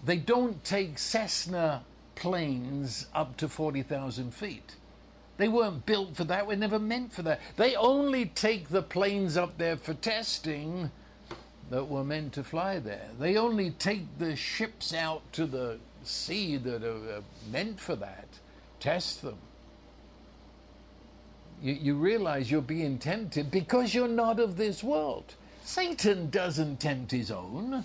[0.04, 1.82] they don't take Cessna
[2.16, 4.74] planes up to 40,000 feet.
[5.36, 7.40] They weren't built for that, were never meant for that.
[7.56, 10.90] They only take the planes up there for testing
[11.70, 13.08] that were meant to fly there.
[13.18, 18.28] They only take the ships out to the sea that are uh, meant for that,
[18.80, 19.38] test them.
[21.62, 25.34] You, you realize you're being tempted because you're not of this world.
[25.64, 27.84] Satan doesn't tempt his own.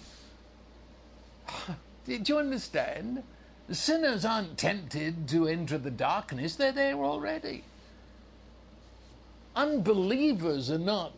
[2.05, 3.23] Do you understand?
[3.72, 7.63] Sinners aren't tempted to enter the darkness, they're there already.
[9.55, 11.13] Unbelievers are not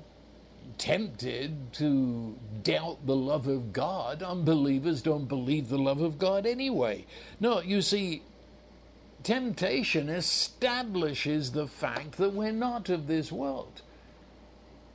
[0.78, 4.24] tempted to doubt the love of God.
[4.24, 7.06] Unbelievers don't believe the love of God anyway.
[7.40, 8.24] No, you see,
[9.24, 13.82] temptation establishes the fact that we're not of this world.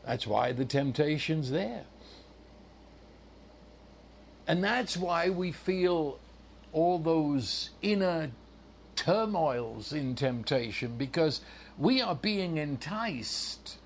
[0.04, 1.84] That's why the temptation's there.
[4.46, 6.18] And that's why we feel
[6.72, 8.30] all those inner
[8.96, 11.40] turmoils in temptation because
[11.78, 13.78] we are being enticed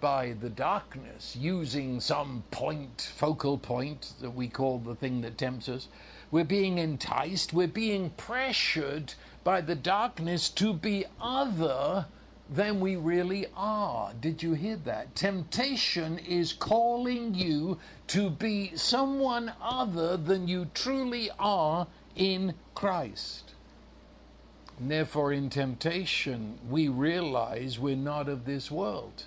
[0.00, 5.68] by the darkness using some point, focal point that we call the thing that tempts
[5.68, 5.88] us.
[6.30, 9.14] We're being enticed, we're being pressured
[9.44, 12.06] by the darkness to be other
[12.50, 14.12] than we really are.
[14.20, 15.14] Did you hear that?
[15.14, 17.78] Temptation is calling you
[18.08, 21.86] to be someone other than you truly are
[22.16, 23.52] in Christ.
[24.78, 29.24] And therefore, in temptation, we realize we're not of this world.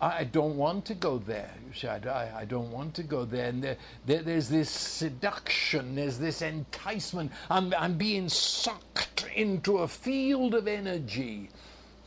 [0.00, 1.54] I don't want to go there.
[1.84, 3.48] I, I don't want to go there.
[3.48, 7.30] And there, there, there's this seduction, there's this enticement.
[7.48, 11.50] I'm, I'm being sucked into a field of energy.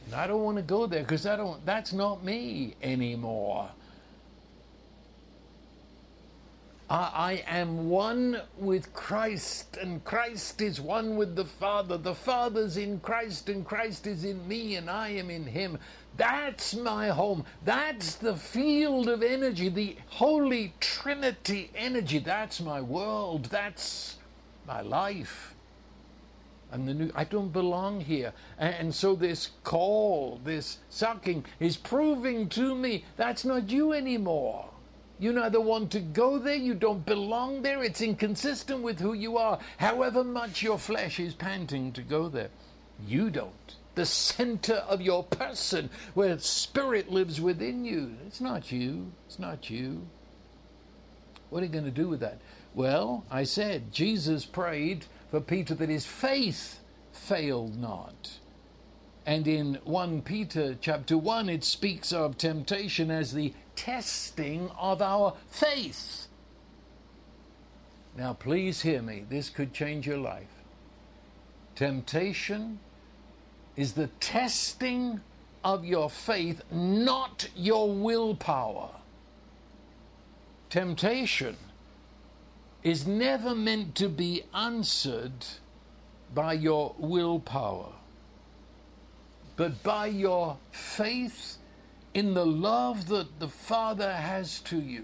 [0.05, 3.69] And I don't want to go there because I don't that's not me anymore.
[6.87, 11.97] I, I am one with Christ, and Christ is one with the Father.
[11.97, 15.79] The Father's in Christ, and Christ is in me, and I am in Him.
[16.15, 17.43] That's my home.
[17.63, 22.19] That's the field of energy, the Holy Trinity energy.
[22.19, 23.45] That's my world.
[23.45, 24.17] That's
[24.67, 25.54] my life.
[26.75, 28.33] I'm the new, I don't belong here.
[28.59, 34.65] And, and so this call, this sucking, is proving to me that's not you anymore.
[35.17, 39.37] You neither want to go there, you don't belong there, it's inconsistent with who you
[39.37, 42.49] are, however much your flesh is panting to go there.
[43.07, 43.75] You don't.
[43.95, 49.13] The center of your person, where spirit lives within you, it's not you.
[49.27, 50.05] It's not you.
[51.49, 52.39] What are you going to do with that?
[52.73, 55.05] Well, I said, Jesus prayed
[55.35, 56.79] for Peter that his faith
[57.11, 58.39] failed not.
[59.25, 65.33] And in 1 Peter chapter 1, it speaks of temptation as the testing of our
[65.49, 66.27] faith.
[68.15, 69.25] Now, please hear me.
[69.29, 70.63] This could change your life.
[71.75, 72.79] Temptation
[73.75, 75.19] is the testing
[75.65, 78.89] of your faith, not your willpower.
[80.69, 81.57] Temptation
[82.85, 85.33] is never meant to be answered
[86.35, 87.91] by your willpower,
[89.55, 91.57] but by your faith
[92.13, 95.03] in the love that the Father has to you,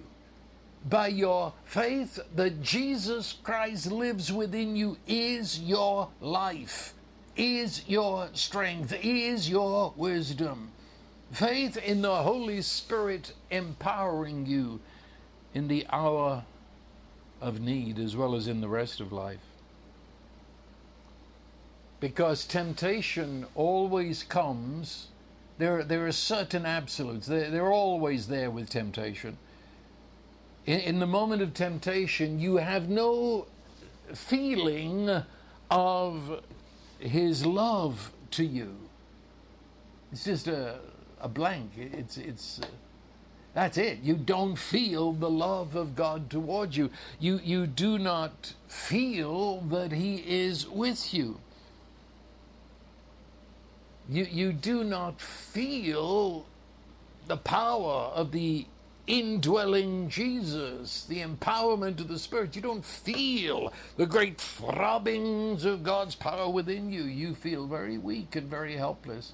[0.89, 6.93] by your faith that Jesus Christ lives within you, is your life,
[7.36, 10.71] is your strength, is your wisdom.
[11.32, 14.79] Faith in the Holy Spirit empowering you
[15.55, 16.43] in the hour
[17.41, 19.39] of need as well as in the rest of life.
[21.99, 25.07] Because temptation always comes
[25.61, 27.27] there, there are certain absolutes.
[27.27, 29.37] They're, they're always there with temptation.
[30.65, 33.45] In, in the moment of temptation, you have no
[34.11, 35.21] feeling
[35.69, 36.41] of
[36.97, 38.75] His love to you.
[40.11, 40.79] It's just a,
[41.19, 41.73] a blank.
[41.77, 42.59] It's, it's,
[43.54, 43.99] that's it.
[44.02, 46.89] You don't feel the love of God towards you.
[47.20, 51.39] You, you do not feel that He is with you
[54.12, 56.45] you, you do not feel
[57.28, 58.66] the power of the
[59.08, 62.56] indwelling Jesus, the empowerment of the Spirit.
[62.56, 67.04] You don't feel the great throbbings of God's power within you.
[67.04, 69.32] You feel very weak and very helpless.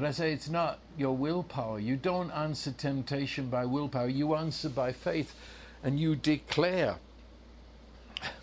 [0.00, 1.78] But I say it's not your willpower.
[1.78, 5.34] You don't answer temptation by willpower, you answer by faith.
[5.84, 6.96] And you declare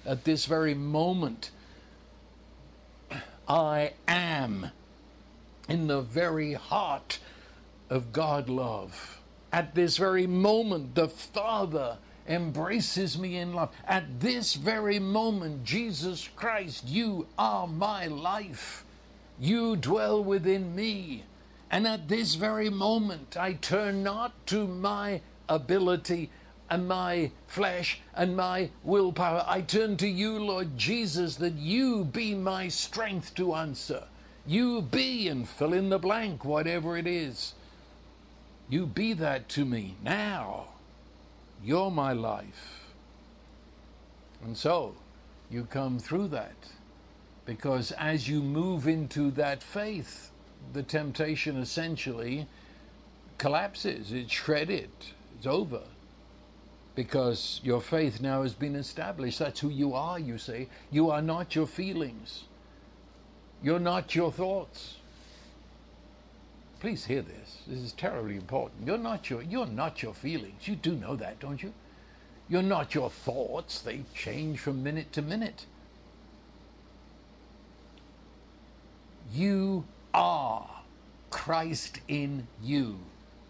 [0.05, 1.49] at this very moment
[3.47, 4.70] I am
[5.68, 7.18] in the very heart
[7.89, 9.20] of God love.
[9.51, 11.97] At this very moment, the Father
[12.28, 13.74] embraces me in love.
[13.88, 18.86] At this very moment, Jesus Christ, you are my life.
[19.39, 21.24] You dwell within me.
[21.70, 26.30] And at this very moment, I turn not to my ability
[26.70, 29.43] and my flesh and my willpower.
[29.47, 34.03] I turn to you, Lord Jesus, that you be my strength to answer.
[34.45, 37.53] You be and fill in the blank, whatever it is.
[38.70, 40.68] You be that to me now.
[41.63, 42.93] You're my life.
[44.43, 44.95] And so
[45.49, 46.55] you come through that
[47.45, 50.32] because as you move into that faith,
[50.74, 52.47] the temptation essentially
[53.38, 54.89] collapses, it's shredded,
[55.38, 55.84] it's over.
[56.95, 59.39] because your faith now has been established.
[59.39, 60.68] That's who you are, you say.
[60.91, 62.45] You are not your feelings,
[63.63, 64.97] you're not your thoughts.
[66.80, 67.59] Please hear this.
[67.68, 68.88] This is terribly important.
[68.88, 70.68] You're not your, you're not your feelings.
[70.68, 71.74] You do know that, don't you?
[72.49, 73.82] You're not your thoughts.
[73.82, 75.65] They change from minute to minute.
[79.34, 79.86] You
[80.18, 80.68] are
[81.30, 82.97] Christ in you.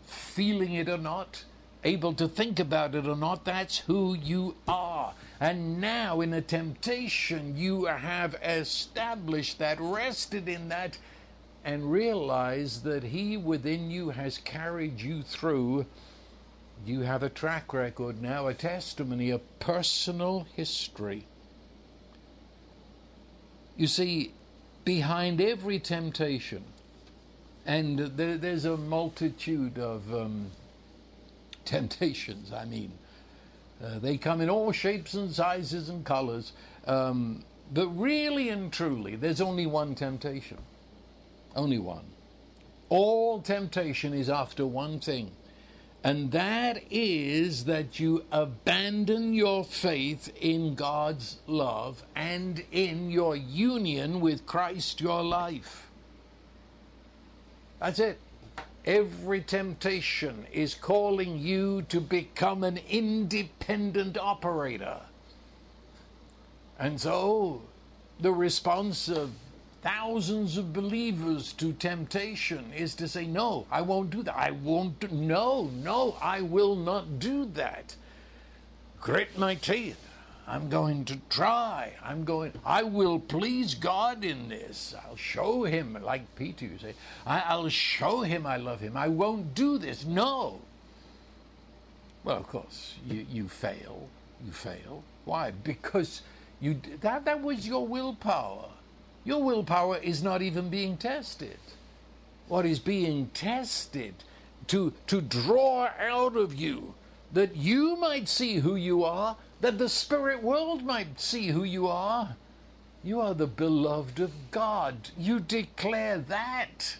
[0.05, 1.45] Feeling it or not,
[1.85, 5.13] able to think about it or not, that's who you are.
[5.39, 10.97] And now, in a temptation, you have established that, rested in that,
[11.63, 15.85] and realized that He within you has carried you through.
[16.85, 21.25] You have a track record now, a testimony, a personal history.
[23.77, 24.33] You see,
[24.87, 26.63] behind every temptation,
[27.65, 30.49] and there, there's a multitude of um,
[31.65, 32.93] temptations, I mean.
[33.83, 36.53] Uh, they come in all shapes and sizes and colors.
[36.85, 40.57] Um, but really and truly, there's only one temptation.
[41.53, 42.05] Only one.
[42.87, 45.31] All temptation is after one thing,
[46.03, 54.21] and that is that you abandon your faith in God's love and in your union
[54.21, 55.89] with Christ your life.
[57.79, 58.19] That's it.
[58.85, 65.01] Every temptation is calling you to become an independent operator.
[66.79, 67.63] And so
[68.19, 69.31] the response of
[69.81, 74.35] thousands of believers to temptation is to say, No, I won't do that.
[74.37, 74.99] I won't.
[74.99, 77.95] Do, no, no, I will not do that.
[78.99, 80.03] Grit my teeth.
[80.47, 81.91] I'm going to try.
[82.01, 84.95] I'm going, I will please God in this.
[85.05, 86.93] I'll show him, like Peter, you say,
[87.25, 88.95] I, will show him I love him.
[88.95, 90.05] I won't do this.
[90.05, 90.61] No.
[92.23, 94.07] Well, of course, you, you fail.
[94.45, 95.03] You fail.
[95.25, 95.51] Why?
[95.51, 96.21] Because
[96.61, 98.69] you that, that was your willpower.
[99.27, 101.57] Your willpower is not even being tested.
[102.47, 104.13] What is being tested
[104.67, 106.93] to, to draw out of you
[107.33, 111.87] that you might see who you are, that the spirit world might see who you
[111.89, 112.37] are.
[113.03, 115.09] You are the beloved of God.
[115.17, 116.95] You declare that.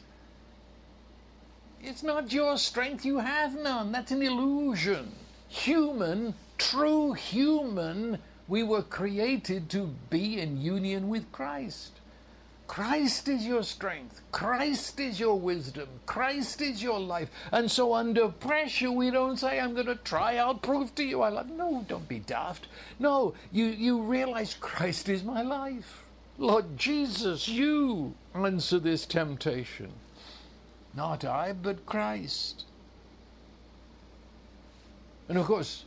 [1.82, 3.94] It's not your strength, you have none.
[3.94, 5.14] That's an illusion.
[5.48, 8.20] Human, true human,
[8.50, 11.97] we were created to be in union with Christ.
[12.68, 14.22] Christ is your strength.
[14.32, 15.88] Christ is your wisdom.
[16.06, 17.30] Christ is your life.
[17.52, 21.22] And so, under pressure, we don't say, I'm going to try, I'll prove to you
[21.22, 21.50] I love.
[21.50, 22.68] No, don't be daft.
[23.00, 26.04] No, you, you realize Christ is my life.
[26.38, 29.92] Lord Jesus, you answer this temptation.
[30.94, 32.66] Not I, but Christ.
[35.30, 35.86] And of course,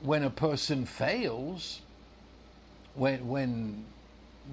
[0.00, 1.80] when a person fails,
[2.94, 3.84] when, when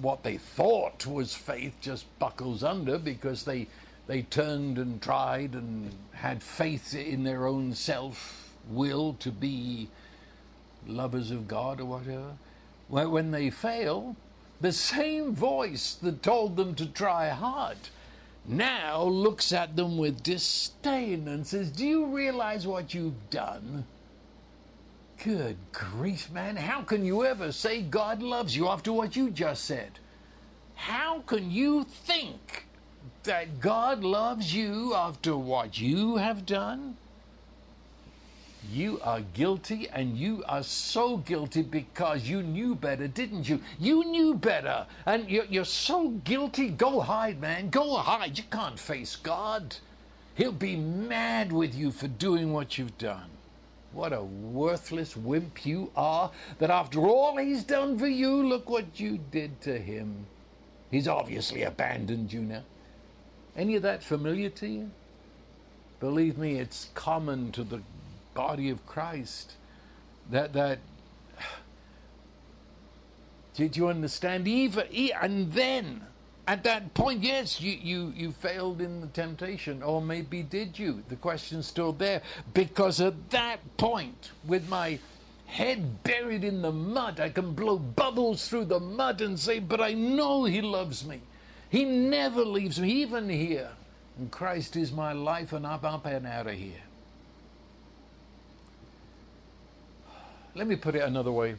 [0.00, 3.66] what they thought was faith just buckles under because they
[4.06, 9.88] they turned and tried and had faith in their own self will to be
[10.86, 12.36] lovers of God or whatever.
[12.88, 14.16] When they fail,
[14.60, 17.78] the same voice that told them to try hard
[18.46, 23.86] now looks at them with disdain and says, Do you realize what you've done?
[25.22, 26.56] Good grief, man.
[26.56, 29.98] How can you ever say God loves you after what you just said?
[30.74, 32.66] How can you think
[33.22, 36.96] that God loves you after what you have done?
[38.72, 43.60] You are guilty, and you are so guilty because you knew better, didn't you?
[43.78, 46.70] You knew better, and you're, you're so guilty.
[46.70, 47.68] Go hide, man.
[47.70, 48.38] Go hide.
[48.38, 49.76] You can't face God.
[50.34, 53.33] He'll be mad with you for doing what you've done.
[53.94, 58.98] What a worthless wimp you are, that after all he's done for you, look what
[58.98, 60.26] you did to him.
[60.90, 62.64] He's obviously abandoned you now.
[63.56, 64.90] Any of that familiar to you?
[66.00, 67.80] Believe me, it's common to the
[68.34, 69.52] body of Christ.
[70.30, 70.80] That that
[73.54, 74.48] did you understand?
[74.48, 74.86] Even
[75.20, 76.06] and then
[76.46, 81.02] at that point, yes, you, you, you failed in the temptation, or maybe did you?
[81.08, 82.20] The question's still there.
[82.52, 84.98] Because at that point, with my
[85.46, 89.80] head buried in the mud, I can blow bubbles through the mud and say, But
[89.80, 91.22] I know He loves me.
[91.70, 93.70] He never leaves me, even here.
[94.18, 96.82] And Christ is my life, and I'm up and out of here.
[100.54, 101.56] Let me put it another way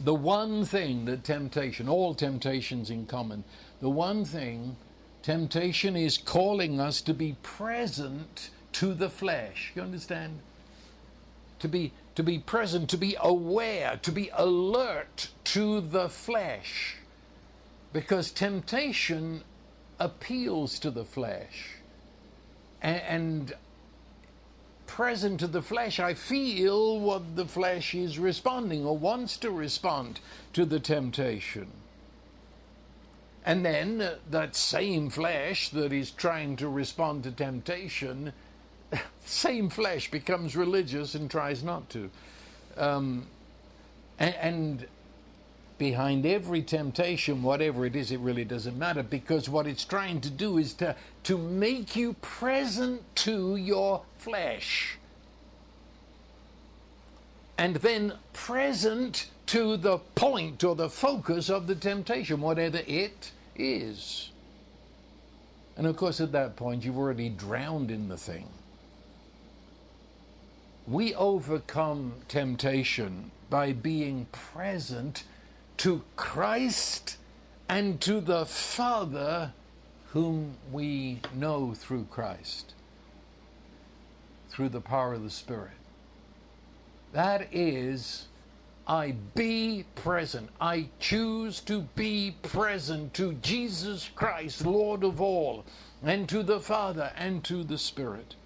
[0.00, 3.44] the one thing that temptation, all temptations in common,
[3.80, 4.76] the one thing
[5.22, 9.72] temptation is calling us to be present to the flesh.
[9.74, 10.38] You understand?
[11.60, 16.96] To be to be present, to be aware, to be alert to the flesh.
[17.92, 19.44] Because temptation
[19.98, 21.76] appeals to the flesh.
[22.82, 23.54] And,
[24.96, 30.20] present to the flesh, I feel what the flesh is responding or wants to respond
[30.54, 31.70] to the temptation.
[33.44, 38.32] And then uh, that same flesh that is trying to respond to temptation,
[39.26, 42.10] same flesh becomes religious and tries not to.
[42.78, 43.26] Um,
[44.18, 44.86] and, and
[45.78, 50.30] behind every temptation, whatever it is, it really doesn't matter because what it's trying to
[50.30, 54.98] do is to, to make you present to your flesh.
[57.58, 64.30] And then present to the point or the focus of the temptation, whatever it is.
[65.76, 68.48] And of course, at that point, you've already drowned in the thing.
[70.86, 75.24] We overcome temptation by being present
[75.78, 77.16] to Christ
[77.68, 79.52] and to the Father
[80.12, 82.74] whom we know through Christ,
[84.48, 85.72] through the power of the Spirit.
[87.12, 88.26] That is
[88.88, 90.48] I be present.
[90.60, 95.64] I choose to be present to Jesus Christ, Lord of all,
[96.04, 98.36] and to the Father and to the Spirit.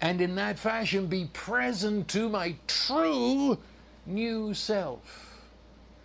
[0.00, 3.58] And in that fashion, be present to my true
[4.04, 5.31] new self.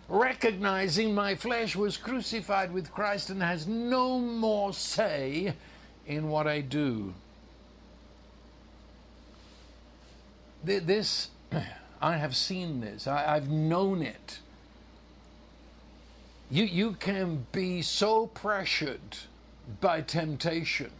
[0.08, 5.52] Recognizing my flesh was crucified with Christ and has no more say
[6.06, 7.12] in what I do.
[10.64, 11.28] This
[12.00, 13.06] I have seen this.
[13.06, 14.38] I, have known it.
[16.50, 19.18] You, you can be so pressured
[19.80, 20.90] by temptation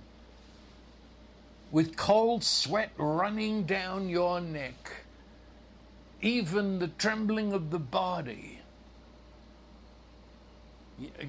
[1.70, 4.90] with cold sweat running down your neck,
[6.20, 8.57] even the trembling of the body.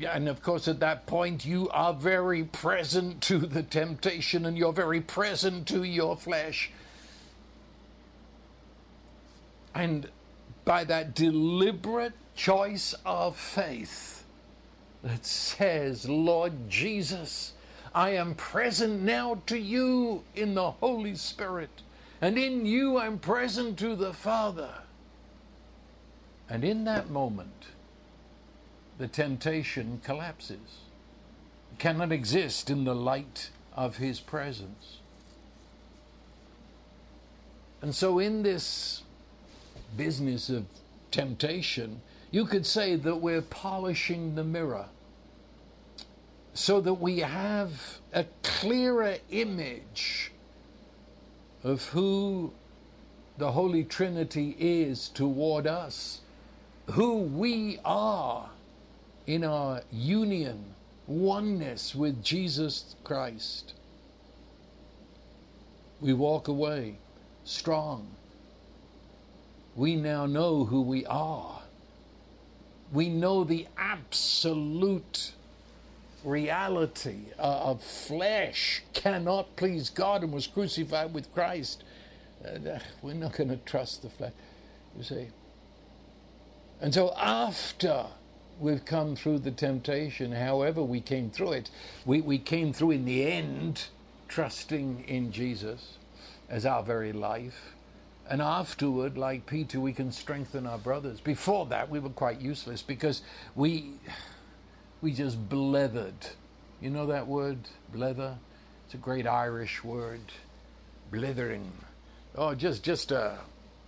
[0.07, 4.73] And of course, at that point, you are very present to the temptation and you're
[4.73, 6.71] very present to your flesh.
[9.75, 10.09] And
[10.65, 14.23] by that deliberate choice of faith
[15.03, 17.53] that says, Lord Jesus,
[17.93, 21.81] I am present now to you in the Holy Spirit,
[22.21, 24.69] and in you I'm present to the Father.
[26.49, 27.67] And in that moment,
[28.99, 30.81] the temptation collapses.
[31.79, 34.97] Cannot exist in the light of His presence.
[37.81, 39.03] And so, in this
[39.95, 40.65] business of
[41.11, 44.85] temptation, you could say that we're polishing the mirror
[46.53, 50.31] so that we have a clearer image
[51.63, 52.51] of who
[53.37, 56.19] the Holy Trinity is toward us,
[56.87, 58.49] who we are
[59.29, 60.73] in our union,
[61.07, 63.73] oneness with Jesus Christ.
[66.01, 66.97] We walk away
[67.43, 68.07] strong
[69.79, 71.61] we now know who we are.
[72.91, 75.31] We know the absolute
[76.25, 81.85] reality uh, of flesh cannot please God and was crucified with Christ.
[82.43, 84.33] Uh, we're not going to trust the flesh,
[84.97, 85.27] you see.
[86.81, 88.07] And so after
[88.59, 91.71] we've come through the temptation, however we came through it,
[92.05, 93.85] we, we came through in the end
[94.27, 95.97] trusting in Jesus
[96.49, 97.73] as our very life.
[98.29, 101.19] And afterward, like Peter, we can strengthen our brothers.
[101.19, 103.23] Before that, we were quite useless because
[103.55, 103.93] we,
[105.01, 106.29] we just blethered.
[106.79, 107.57] You know that word,
[107.93, 108.37] blether?
[108.85, 110.21] It's a great Irish word,
[111.11, 111.71] blithering.
[112.35, 113.37] Oh, just just a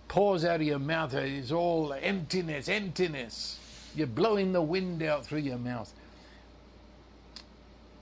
[0.08, 1.14] pours out of your mouth.
[1.14, 3.58] It's all emptiness, emptiness.
[3.94, 5.92] You're blowing the wind out through your mouth.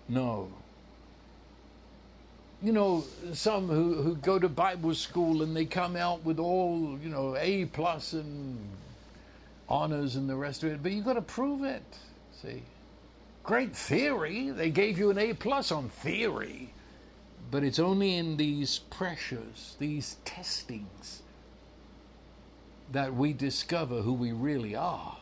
[0.08, 0.50] No,
[2.62, 6.98] you know, some who, who go to Bible school and they come out with all,
[7.02, 8.58] you know, A plus and
[9.68, 11.82] honors and the rest of it, but you've got to prove it.
[12.42, 12.62] See,
[13.44, 14.50] great theory.
[14.50, 16.72] They gave you an A plus on theory,
[17.50, 21.22] but it's only in these pressures, these testings,
[22.92, 25.16] that we discover who we really are.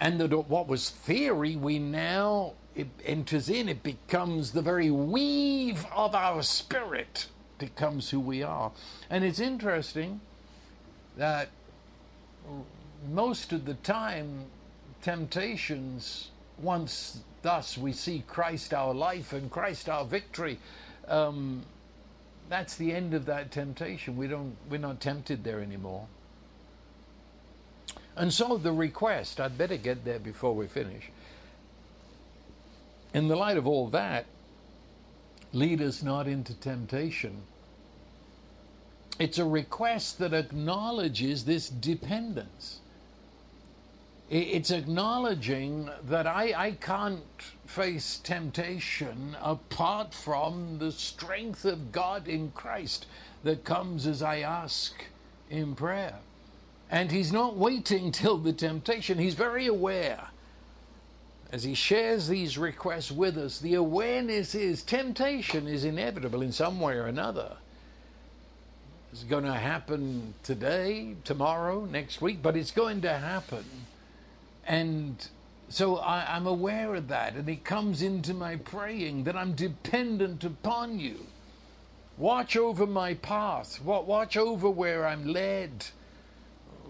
[0.00, 5.84] And that what was theory, we now it enters in, it becomes the very weave
[5.94, 7.26] of our spirit,
[7.58, 8.70] becomes who we are.
[9.10, 10.20] And it's interesting
[11.16, 11.48] that
[13.10, 14.44] most of the time,
[15.02, 20.60] temptations, once thus we see Christ our life and Christ our victory,
[21.08, 21.62] um,
[22.48, 24.16] that's the end of that temptation.
[24.16, 26.06] We don't, we're not tempted there anymore.
[28.18, 31.10] And so the request, I'd better get there before we finish.
[33.14, 34.26] In the light of all that,
[35.52, 37.42] lead us not into temptation.
[39.20, 42.80] It's a request that acknowledges this dependence.
[44.28, 47.22] It's acknowledging that I, I can't
[47.66, 53.06] face temptation apart from the strength of God in Christ
[53.44, 55.04] that comes as I ask
[55.48, 56.18] in prayer.
[56.90, 60.28] And he's not waiting till the temptation, he's very aware.
[61.50, 66.78] As he shares these requests with us, the awareness is temptation is inevitable in some
[66.78, 67.56] way or another.
[69.12, 73.64] It's going to happen today, tomorrow, next week, but it's going to happen.
[74.66, 75.26] And
[75.70, 80.44] so I, am aware of that, and it comes into my praying that I'm dependent
[80.44, 81.26] upon you.
[82.18, 83.80] Watch over my path.
[83.82, 85.86] Watch over where I'm led.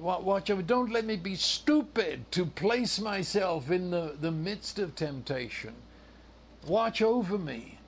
[0.00, 0.62] Watch over.
[0.62, 5.74] Don't let me be stupid to place myself in the, the midst of temptation.
[6.66, 7.78] Watch over me.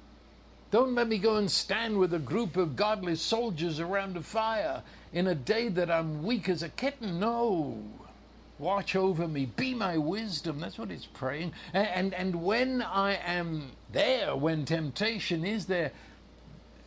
[0.71, 4.83] Don't let me go and stand with a group of godly soldiers around a fire
[5.13, 7.19] in a day that I'm weak as a kitten.
[7.19, 7.83] No.
[8.59, 9.47] Watch over me.
[9.57, 10.61] Be my wisdom.
[10.61, 11.53] That's what it's praying.
[11.73, 15.93] And, and, and when I am there, when temptation is there,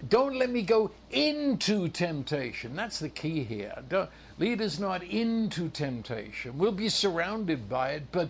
[0.07, 2.76] don't let me go into temptation.
[2.76, 3.84] That's the key here.
[3.89, 6.57] Don't, lead us not into temptation.
[6.57, 8.29] We'll be surrounded by it, but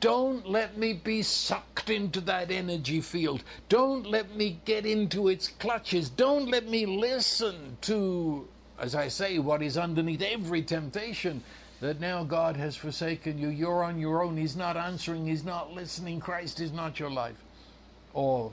[0.00, 3.42] don't let me be sucked into that energy field.
[3.68, 6.10] Don't let me get into its clutches.
[6.10, 8.46] Don't let me listen to,
[8.78, 11.42] as I say, what is underneath every temptation
[11.80, 13.48] that now God has forsaken you.
[13.48, 14.36] You're on your own.
[14.36, 15.26] He's not answering.
[15.26, 16.20] He's not listening.
[16.20, 17.42] Christ is not your life.
[18.12, 18.52] Or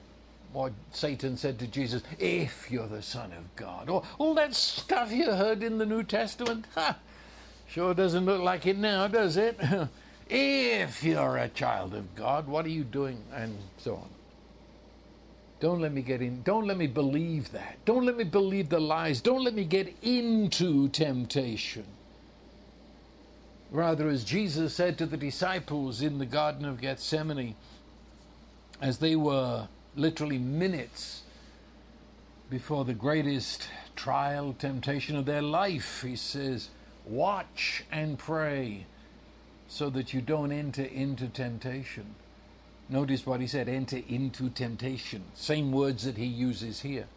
[0.53, 3.89] what Satan said to Jesus, if you're the Son of God.
[3.89, 6.65] Or all that stuff you heard in the New Testament.
[6.75, 6.97] Ha!
[7.67, 9.57] Sure doesn't look like it now, does it?
[10.29, 13.17] if you're a child of God, what are you doing?
[13.33, 14.09] And so on.
[15.61, 16.41] Don't let me get in.
[16.41, 17.77] Don't let me believe that.
[17.85, 19.21] Don't let me believe the lies.
[19.21, 21.85] Don't let me get into temptation.
[23.69, 27.55] Rather, as Jesus said to the disciples in the Garden of Gethsemane,
[28.81, 31.23] as they were literally minutes
[32.49, 36.69] before the greatest trial, temptation of their life, he says,
[37.05, 38.85] Watch and pray
[39.67, 42.15] so that you don't enter into temptation.
[42.89, 45.23] Notice what he said enter into temptation.
[45.33, 47.07] Same words that he uses here.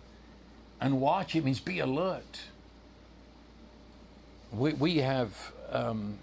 [0.80, 2.42] And watch, it means be alert.
[4.52, 5.36] We, we have
[5.70, 6.18] um,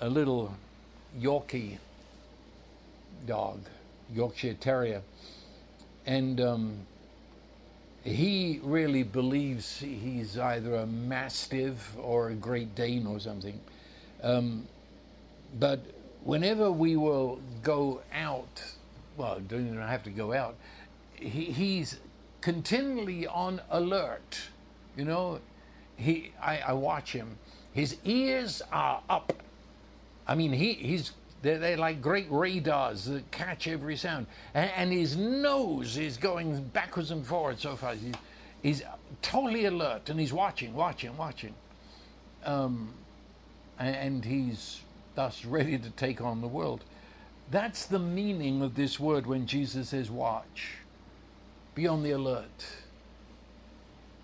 [0.00, 0.54] a little
[1.18, 1.78] Yorkie
[3.26, 3.60] dog,
[4.12, 5.02] Yorkshire Terrier,
[6.06, 6.78] and um,
[8.02, 13.58] he really believes he's either a Mastiff or a Great Dane or something.
[14.22, 14.66] Um,
[15.58, 15.80] but
[16.22, 18.62] whenever we will go out,
[19.16, 20.56] well, don't even have to go out,
[21.14, 21.98] he, he's
[22.40, 24.48] continually on alert.
[24.96, 25.40] You know,
[25.96, 27.38] he I, I watch him.
[27.72, 29.32] His ears are up
[30.26, 31.12] I mean, he, he's
[31.44, 34.26] they're, they're, like great radars that catch every sound.
[34.54, 37.94] And, and, his nose is going backwards and forwards so far.
[37.94, 38.14] He's,
[38.62, 38.82] he's
[39.20, 41.54] totally alert and he's watching, watching, watching.
[42.46, 42.94] Um,
[43.78, 44.80] and, and he's
[45.16, 46.82] thus ready to take on the world.
[47.50, 50.78] That's the meaning of this word when Jesus says, watch.
[51.74, 52.66] Be on the alert.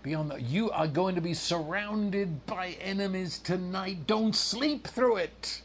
[0.02, 4.06] Be on the, you are going to be surrounded by enemies tonight.
[4.06, 5.60] Don't sleep through it.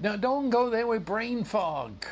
[0.00, 2.06] Now, don't go there with brain fog.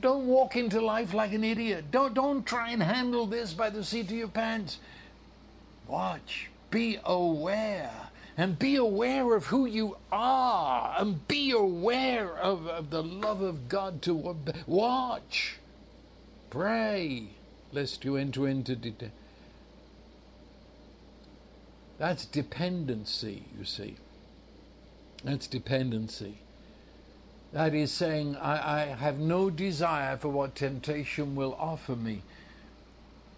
[0.00, 1.86] Don't walk into life like an idiot.
[1.90, 4.78] Don't, don't try and handle this by the seat of your pants.
[5.88, 6.48] Watch.
[6.70, 7.90] Be aware.
[8.36, 10.94] And be aware of who you are.
[10.98, 14.36] And be aware of, of the love of God to
[14.66, 15.58] watch.
[16.48, 17.28] Pray,
[17.72, 18.76] lest you enter into.
[18.76, 19.10] De-
[21.98, 23.96] That's dependency, you see.
[25.24, 26.38] That's dependency.
[27.52, 32.22] That is saying, I, I have no desire for what temptation will offer me.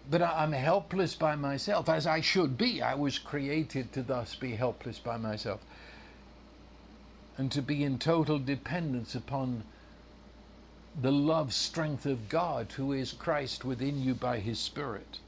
[0.09, 2.81] But I, I'm helpless by myself, as I should be.
[2.81, 5.59] I was created to thus be helpless by myself.
[7.37, 9.63] And to be in total dependence upon
[11.01, 15.19] the love strength of God, who is Christ within you by his Spirit.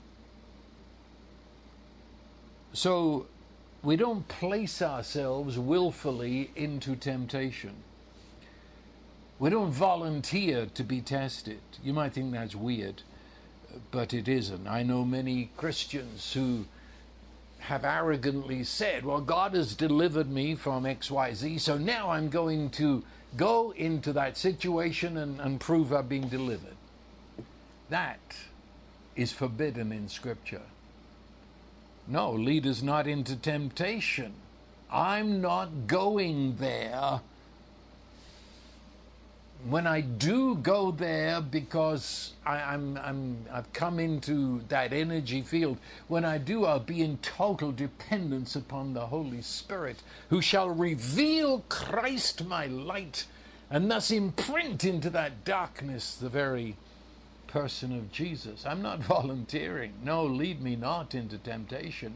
[2.71, 3.25] So
[3.83, 7.83] we don't place ourselves willfully into temptation.
[9.39, 11.59] We don't volunteer to be tested.
[11.83, 13.03] You might think that's weird,
[13.91, 14.67] but it isn't.
[14.67, 16.65] I know many Christians who
[17.59, 23.03] have arrogantly said, Well, God has delivered me from XYZ, so now I'm going to
[23.35, 26.75] go into that situation and, and prove I've been delivered.
[27.89, 28.19] That
[29.15, 30.61] is forbidden in Scripture.
[32.07, 34.33] No, lead us not into temptation.
[34.89, 37.19] I'm not going there
[39.65, 45.41] when I do go there because I, am I'm, I'm I've come into that energy
[45.41, 45.77] field,
[46.07, 49.97] when I do, I'll be in total dependence upon the Holy Spirit,
[50.29, 53.25] who shall reveal Christ my light,
[53.69, 56.77] and thus imprint into that darkness the very
[57.47, 58.65] person of Jesus.
[58.65, 59.93] I'm not volunteering.
[60.03, 62.15] No, lead me not into temptation.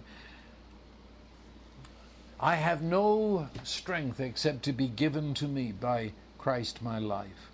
[2.39, 6.11] I have no strength except to be given to me by
[6.41, 7.51] Christ my life.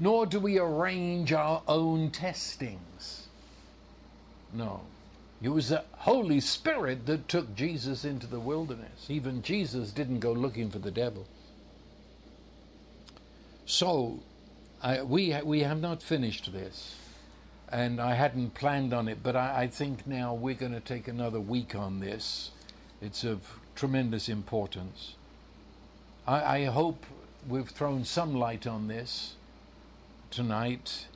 [0.00, 3.28] Nor do we arrange our own testings.
[4.52, 4.80] No.
[5.42, 9.06] It was the Holy Spirit that took Jesus into the wilderness.
[9.08, 11.26] Even Jesus didn't go looking for the devil.
[13.66, 14.20] So,
[14.82, 16.96] I, we, we have not finished this.
[17.68, 21.06] And I hadn't planned on it, but I, I think now we're going to take
[21.06, 22.52] another week on this.
[23.02, 25.14] It's of tremendous importance.
[26.26, 27.04] I, I hope
[27.48, 29.34] we've thrown some light on this
[30.30, 31.06] tonight.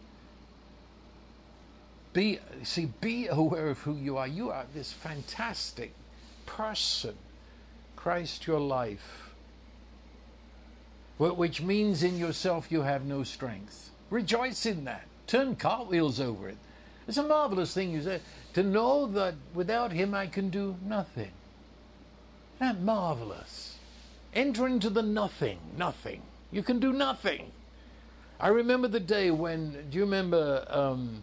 [2.13, 4.27] Be see, be aware of who you are.
[4.27, 5.93] You are this fantastic
[6.47, 7.15] person,
[7.97, 9.35] Christ your life,
[11.19, 13.91] which means in yourself you have no strength.
[14.11, 15.07] Rejoice in that.
[15.27, 16.59] Turn cartwheels over it.
[17.09, 18.21] It's a marvelous thing you say
[18.55, 21.33] to know that without Him I can do nothing.
[22.61, 23.72] Isn't that marvelous?
[24.35, 26.23] Enter into the nothing, nothing.
[26.51, 27.51] You can do nothing.
[28.41, 31.23] I remember the day when, do you remember um,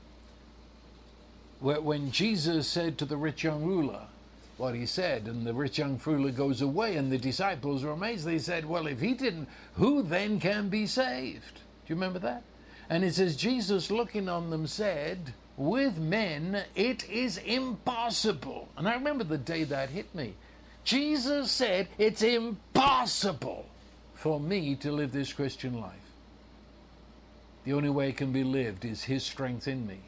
[1.60, 4.02] when Jesus said to the rich young ruler
[4.58, 8.26] what he said, and the rich young ruler goes away, and the disciples were amazed.
[8.26, 11.56] They said, Well, if he didn't, who then can be saved?
[11.56, 12.44] Do you remember that?
[12.90, 18.68] And it says, Jesus looking on them said, With men it is impossible.
[18.76, 20.34] And I remember the day that hit me.
[20.90, 23.68] Jesus said, It's impossible
[24.16, 25.94] for me to live this Christian life.
[27.64, 30.00] The only way it can be lived is His strength in me.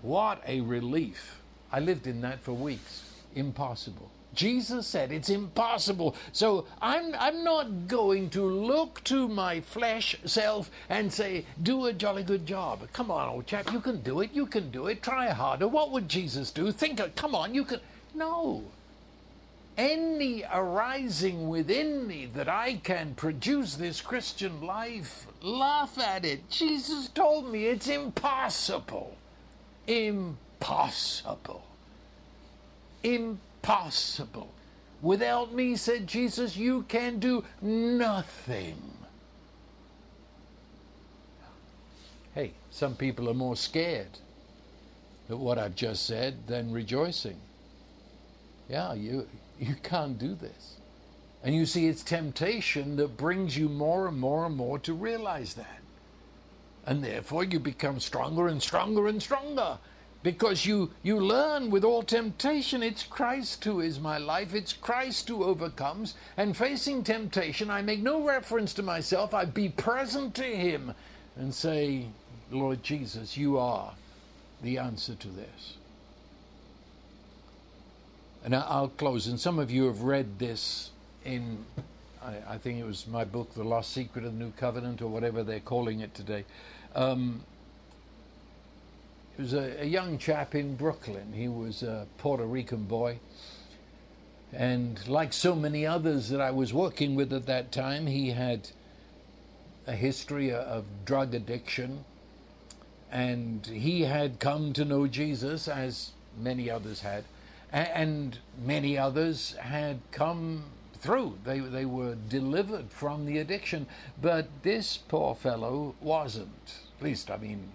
[0.00, 1.38] What a relief.
[1.70, 3.12] I lived in that for weeks.
[3.34, 4.10] Impossible.
[4.32, 6.16] Jesus said it's impossible.
[6.32, 11.92] So I'm, I'm not going to look to my flesh self and say, do a
[11.92, 12.88] jolly good job.
[12.94, 14.30] Come on, old chap, you can do it.
[14.32, 15.02] You can do it.
[15.02, 15.68] Try harder.
[15.68, 16.72] What would Jesus do?
[16.72, 17.80] Think, come on, you can.
[18.14, 18.64] No
[19.76, 26.48] any arising within me that I can produce this Christian life, laugh at it.
[26.50, 29.16] Jesus told me it's impossible.
[29.86, 31.64] Impossible.
[33.02, 34.52] Impossible.
[35.00, 38.80] Without me, said Jesus, you can do nothing.
[42.34, 44.18] Hey, some people are more scared
[45.28, 47.36] at what I've just said than rejoicing.
[48.68, 49.26] Yeah, you
[49.62, 50.76] you can't do this.
[51.44, 55.54] And you see, it's temptation that brings you more and more and more to realize
[55.54, 55.80] that.
[56.84, 59.78] And therefore, you become stronger and stronger and stronger
[60.24, 65.28] because you, you learn with all temptation it's Christ who is my life, it's Christ
[65.28, 66.14] who overcomes.
[66.36, 70.92] And facing temptation, I make no reference to myself, I be present to Him
[71.36, 72.06] and say,
[72.50, 73.92] Lord Jesus, you are
[74.62, 75.76] the answer to this.
[78.44, 79.28] And I'll close.
[79.28, 80.90] And some of you have read this
[81.24, 81.64] in,
[82.22, 85.08] I, I, think it was my book, The Lost Secret of the New Covenant, or
[85.08, 86.44] whatever they're calling it today.
[86.94, 87.44] Um,
[89.38, 91.32] it was a, a, young chap in Brooklyn.
[91.32, 93.20] He was a Puerto Rican boy.
[94.52, 98.68] And like so many others that I was working with at that time, he had
[99.86, 102.04] a history of drug addiction.
[103.10, 107.24] And he had come to know Jesus, as many others had
[107.72, 110.64] and many others had come
[110.98, 111.38] through.
[111.44, 113.86] They, they were delivered from the addiction.
[114.20, 116.80] But this poor fellow wasn't.
[116.98, 117.72] At least, I mean,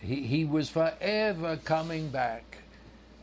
[0.00, 2.58] he, he was forever coming back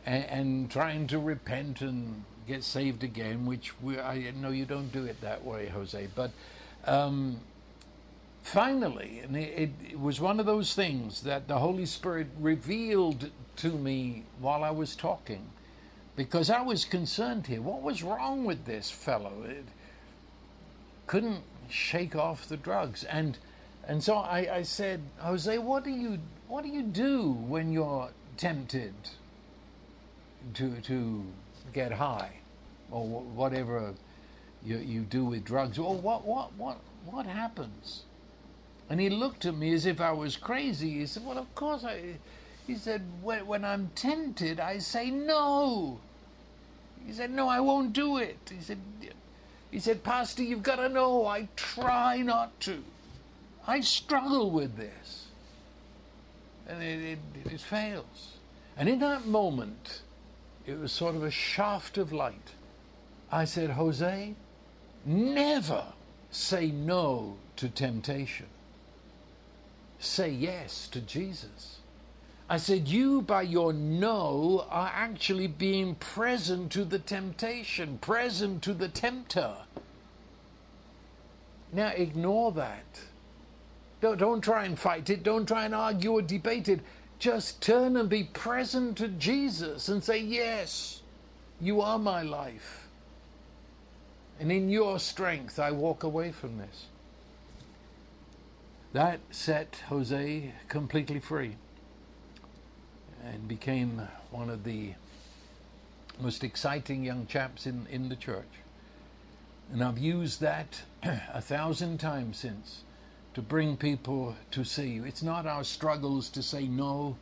[0.06, 4.92] and, and trying to repent and get saved again, which we, I know you don't
[4.92, 6.08] do it that way, Jose.
[6.14, 6.30] But
[6.84, 7.40] um,
[8.42, 13.70] finally, and it, it was one of those things that the Holy Spirit revealed to
[13.72, 15.46] me while I was talking
[16.20, 17.62] because I was concerned here.
[17.62, 19.32] What was wrong with this fellow?
[19.48, 19.64] It
[21.06, 21.40] couldn't
[21.70, 23.38] shake off the drugs, and
[23.88, 28.10] and so I, I said, Jose, what do you what do you do when you're
[28.36, 28.92] tempted?
[30.52, 31.24] to to
[31.72, 32.32] get high,
[32.90, 33.94] or whatever
[34.62, 35.78] you you do with drugs.
[35.78, 38.02] or what what what what happens?
[38.90, 40.98] And he looked at me as if I was crazy.
[40.98, 42.16] He said, "Well, of course I."
[42.66, 45.98] He said, "When when I'm tempted, I say no."
[47.06, 48.78] He said, "No, I won't do it." He said,
[49.70, 52.82] "He said, Pastor, you've got to know, I try not to.
[53.66, 55.26] I struggle with this,
[56.66, 58.38] and it, it, it fails."
[58.76, 60.02] And in that moment,
[60.66, 62.54] it was sort of a shaft of light.
[63.30, 64.34] I said, Jose,
[65.04, 65.84] never
[66.30, 68.46] say no to temptation.
[69.98, 71.69] Say yes to Jesus.
[72.50, 78.74] I said, You, by your no, are actually being present to the temptation, present to
[78.74, 79.54] the tempter.
[81.72, 83.02] Now, ignore that.
[84.00, 85.22] Don't, don't try and fight it.
[85.22, 86.80] Don't try and argue or debate it.
[87.20, 91.02] Just turn and be present to Jesus and say, Yes,
[91.60, 92.88] you are my life.
[94.40, 96.86] And in your strength, I walk away from this.
[98.92, 101.54] That set Jose completely free
[103.24, 104.92] and became one of the
[106.20, 108.48] most exciting young chaps in, in the church.
[109.72, 112.82] And I've used that a thousand times since
[113.34, 115.04] to bring people to see you.
[115.04, 117.16] it's not our struggles to say no,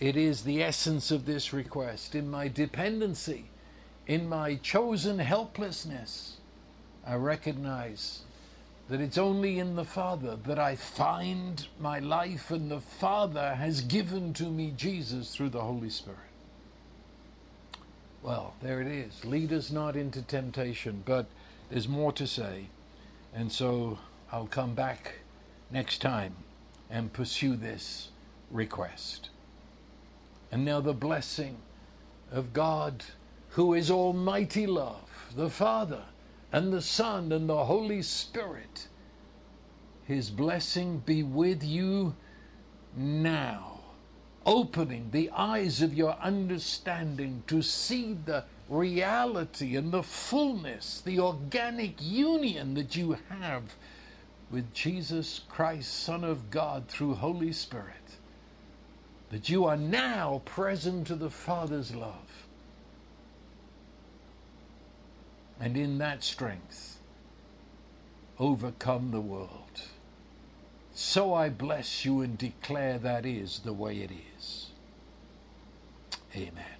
[0.00, 2.14] it is the essence of this request.
[2.14, 3.44] In my dependency,
[4.06, 6.38] in my chosen helplessness,
[7.06, 8.22] I recognize
[8.88, 13.80] that it's only in the Father that I find my life, and the Father has
[13.80, 16.18] given to me Jesus through the Holy Spirit.
[18.22, 19.24] Well, there it is.
[19.24, 21.26] Lead us not into temptation, but
[21.70, 22.66] there's more to say.
[23.34, 23.98] And so
[24.32, 25.16] I'll come back
[25.70, 26.34] next time
[26.90, 28.10] and pursue this
[28.50, 29.30] request.
[30.52, 31.56] And now the blessing
[32.30, 33.04] of God,
[33.50, 36.02] who is Almighty Love, the Father,
[36.54, 38.86] and the Son, and the Holy Spirit,
[40.04, 42.14] His blessing be with you
[42.96, 43.80] now,
[44.46, 52.00] opening the eyes of your understanding to see the reality and the fullness, the organic
[52.00, 53.74] union that you have
[54.48, 58.18] with Jesus Christ, Son of God, through Holy Spirit.
[59.30, 62.33] That you are now present to the Father's love.
[65.64, 67.00] And in that strength,
[68.38, 69.80] overcome the world.
[70.92, 74.66] So I bless you and declare that is the way it is.
[76.36, 76.73] Amen.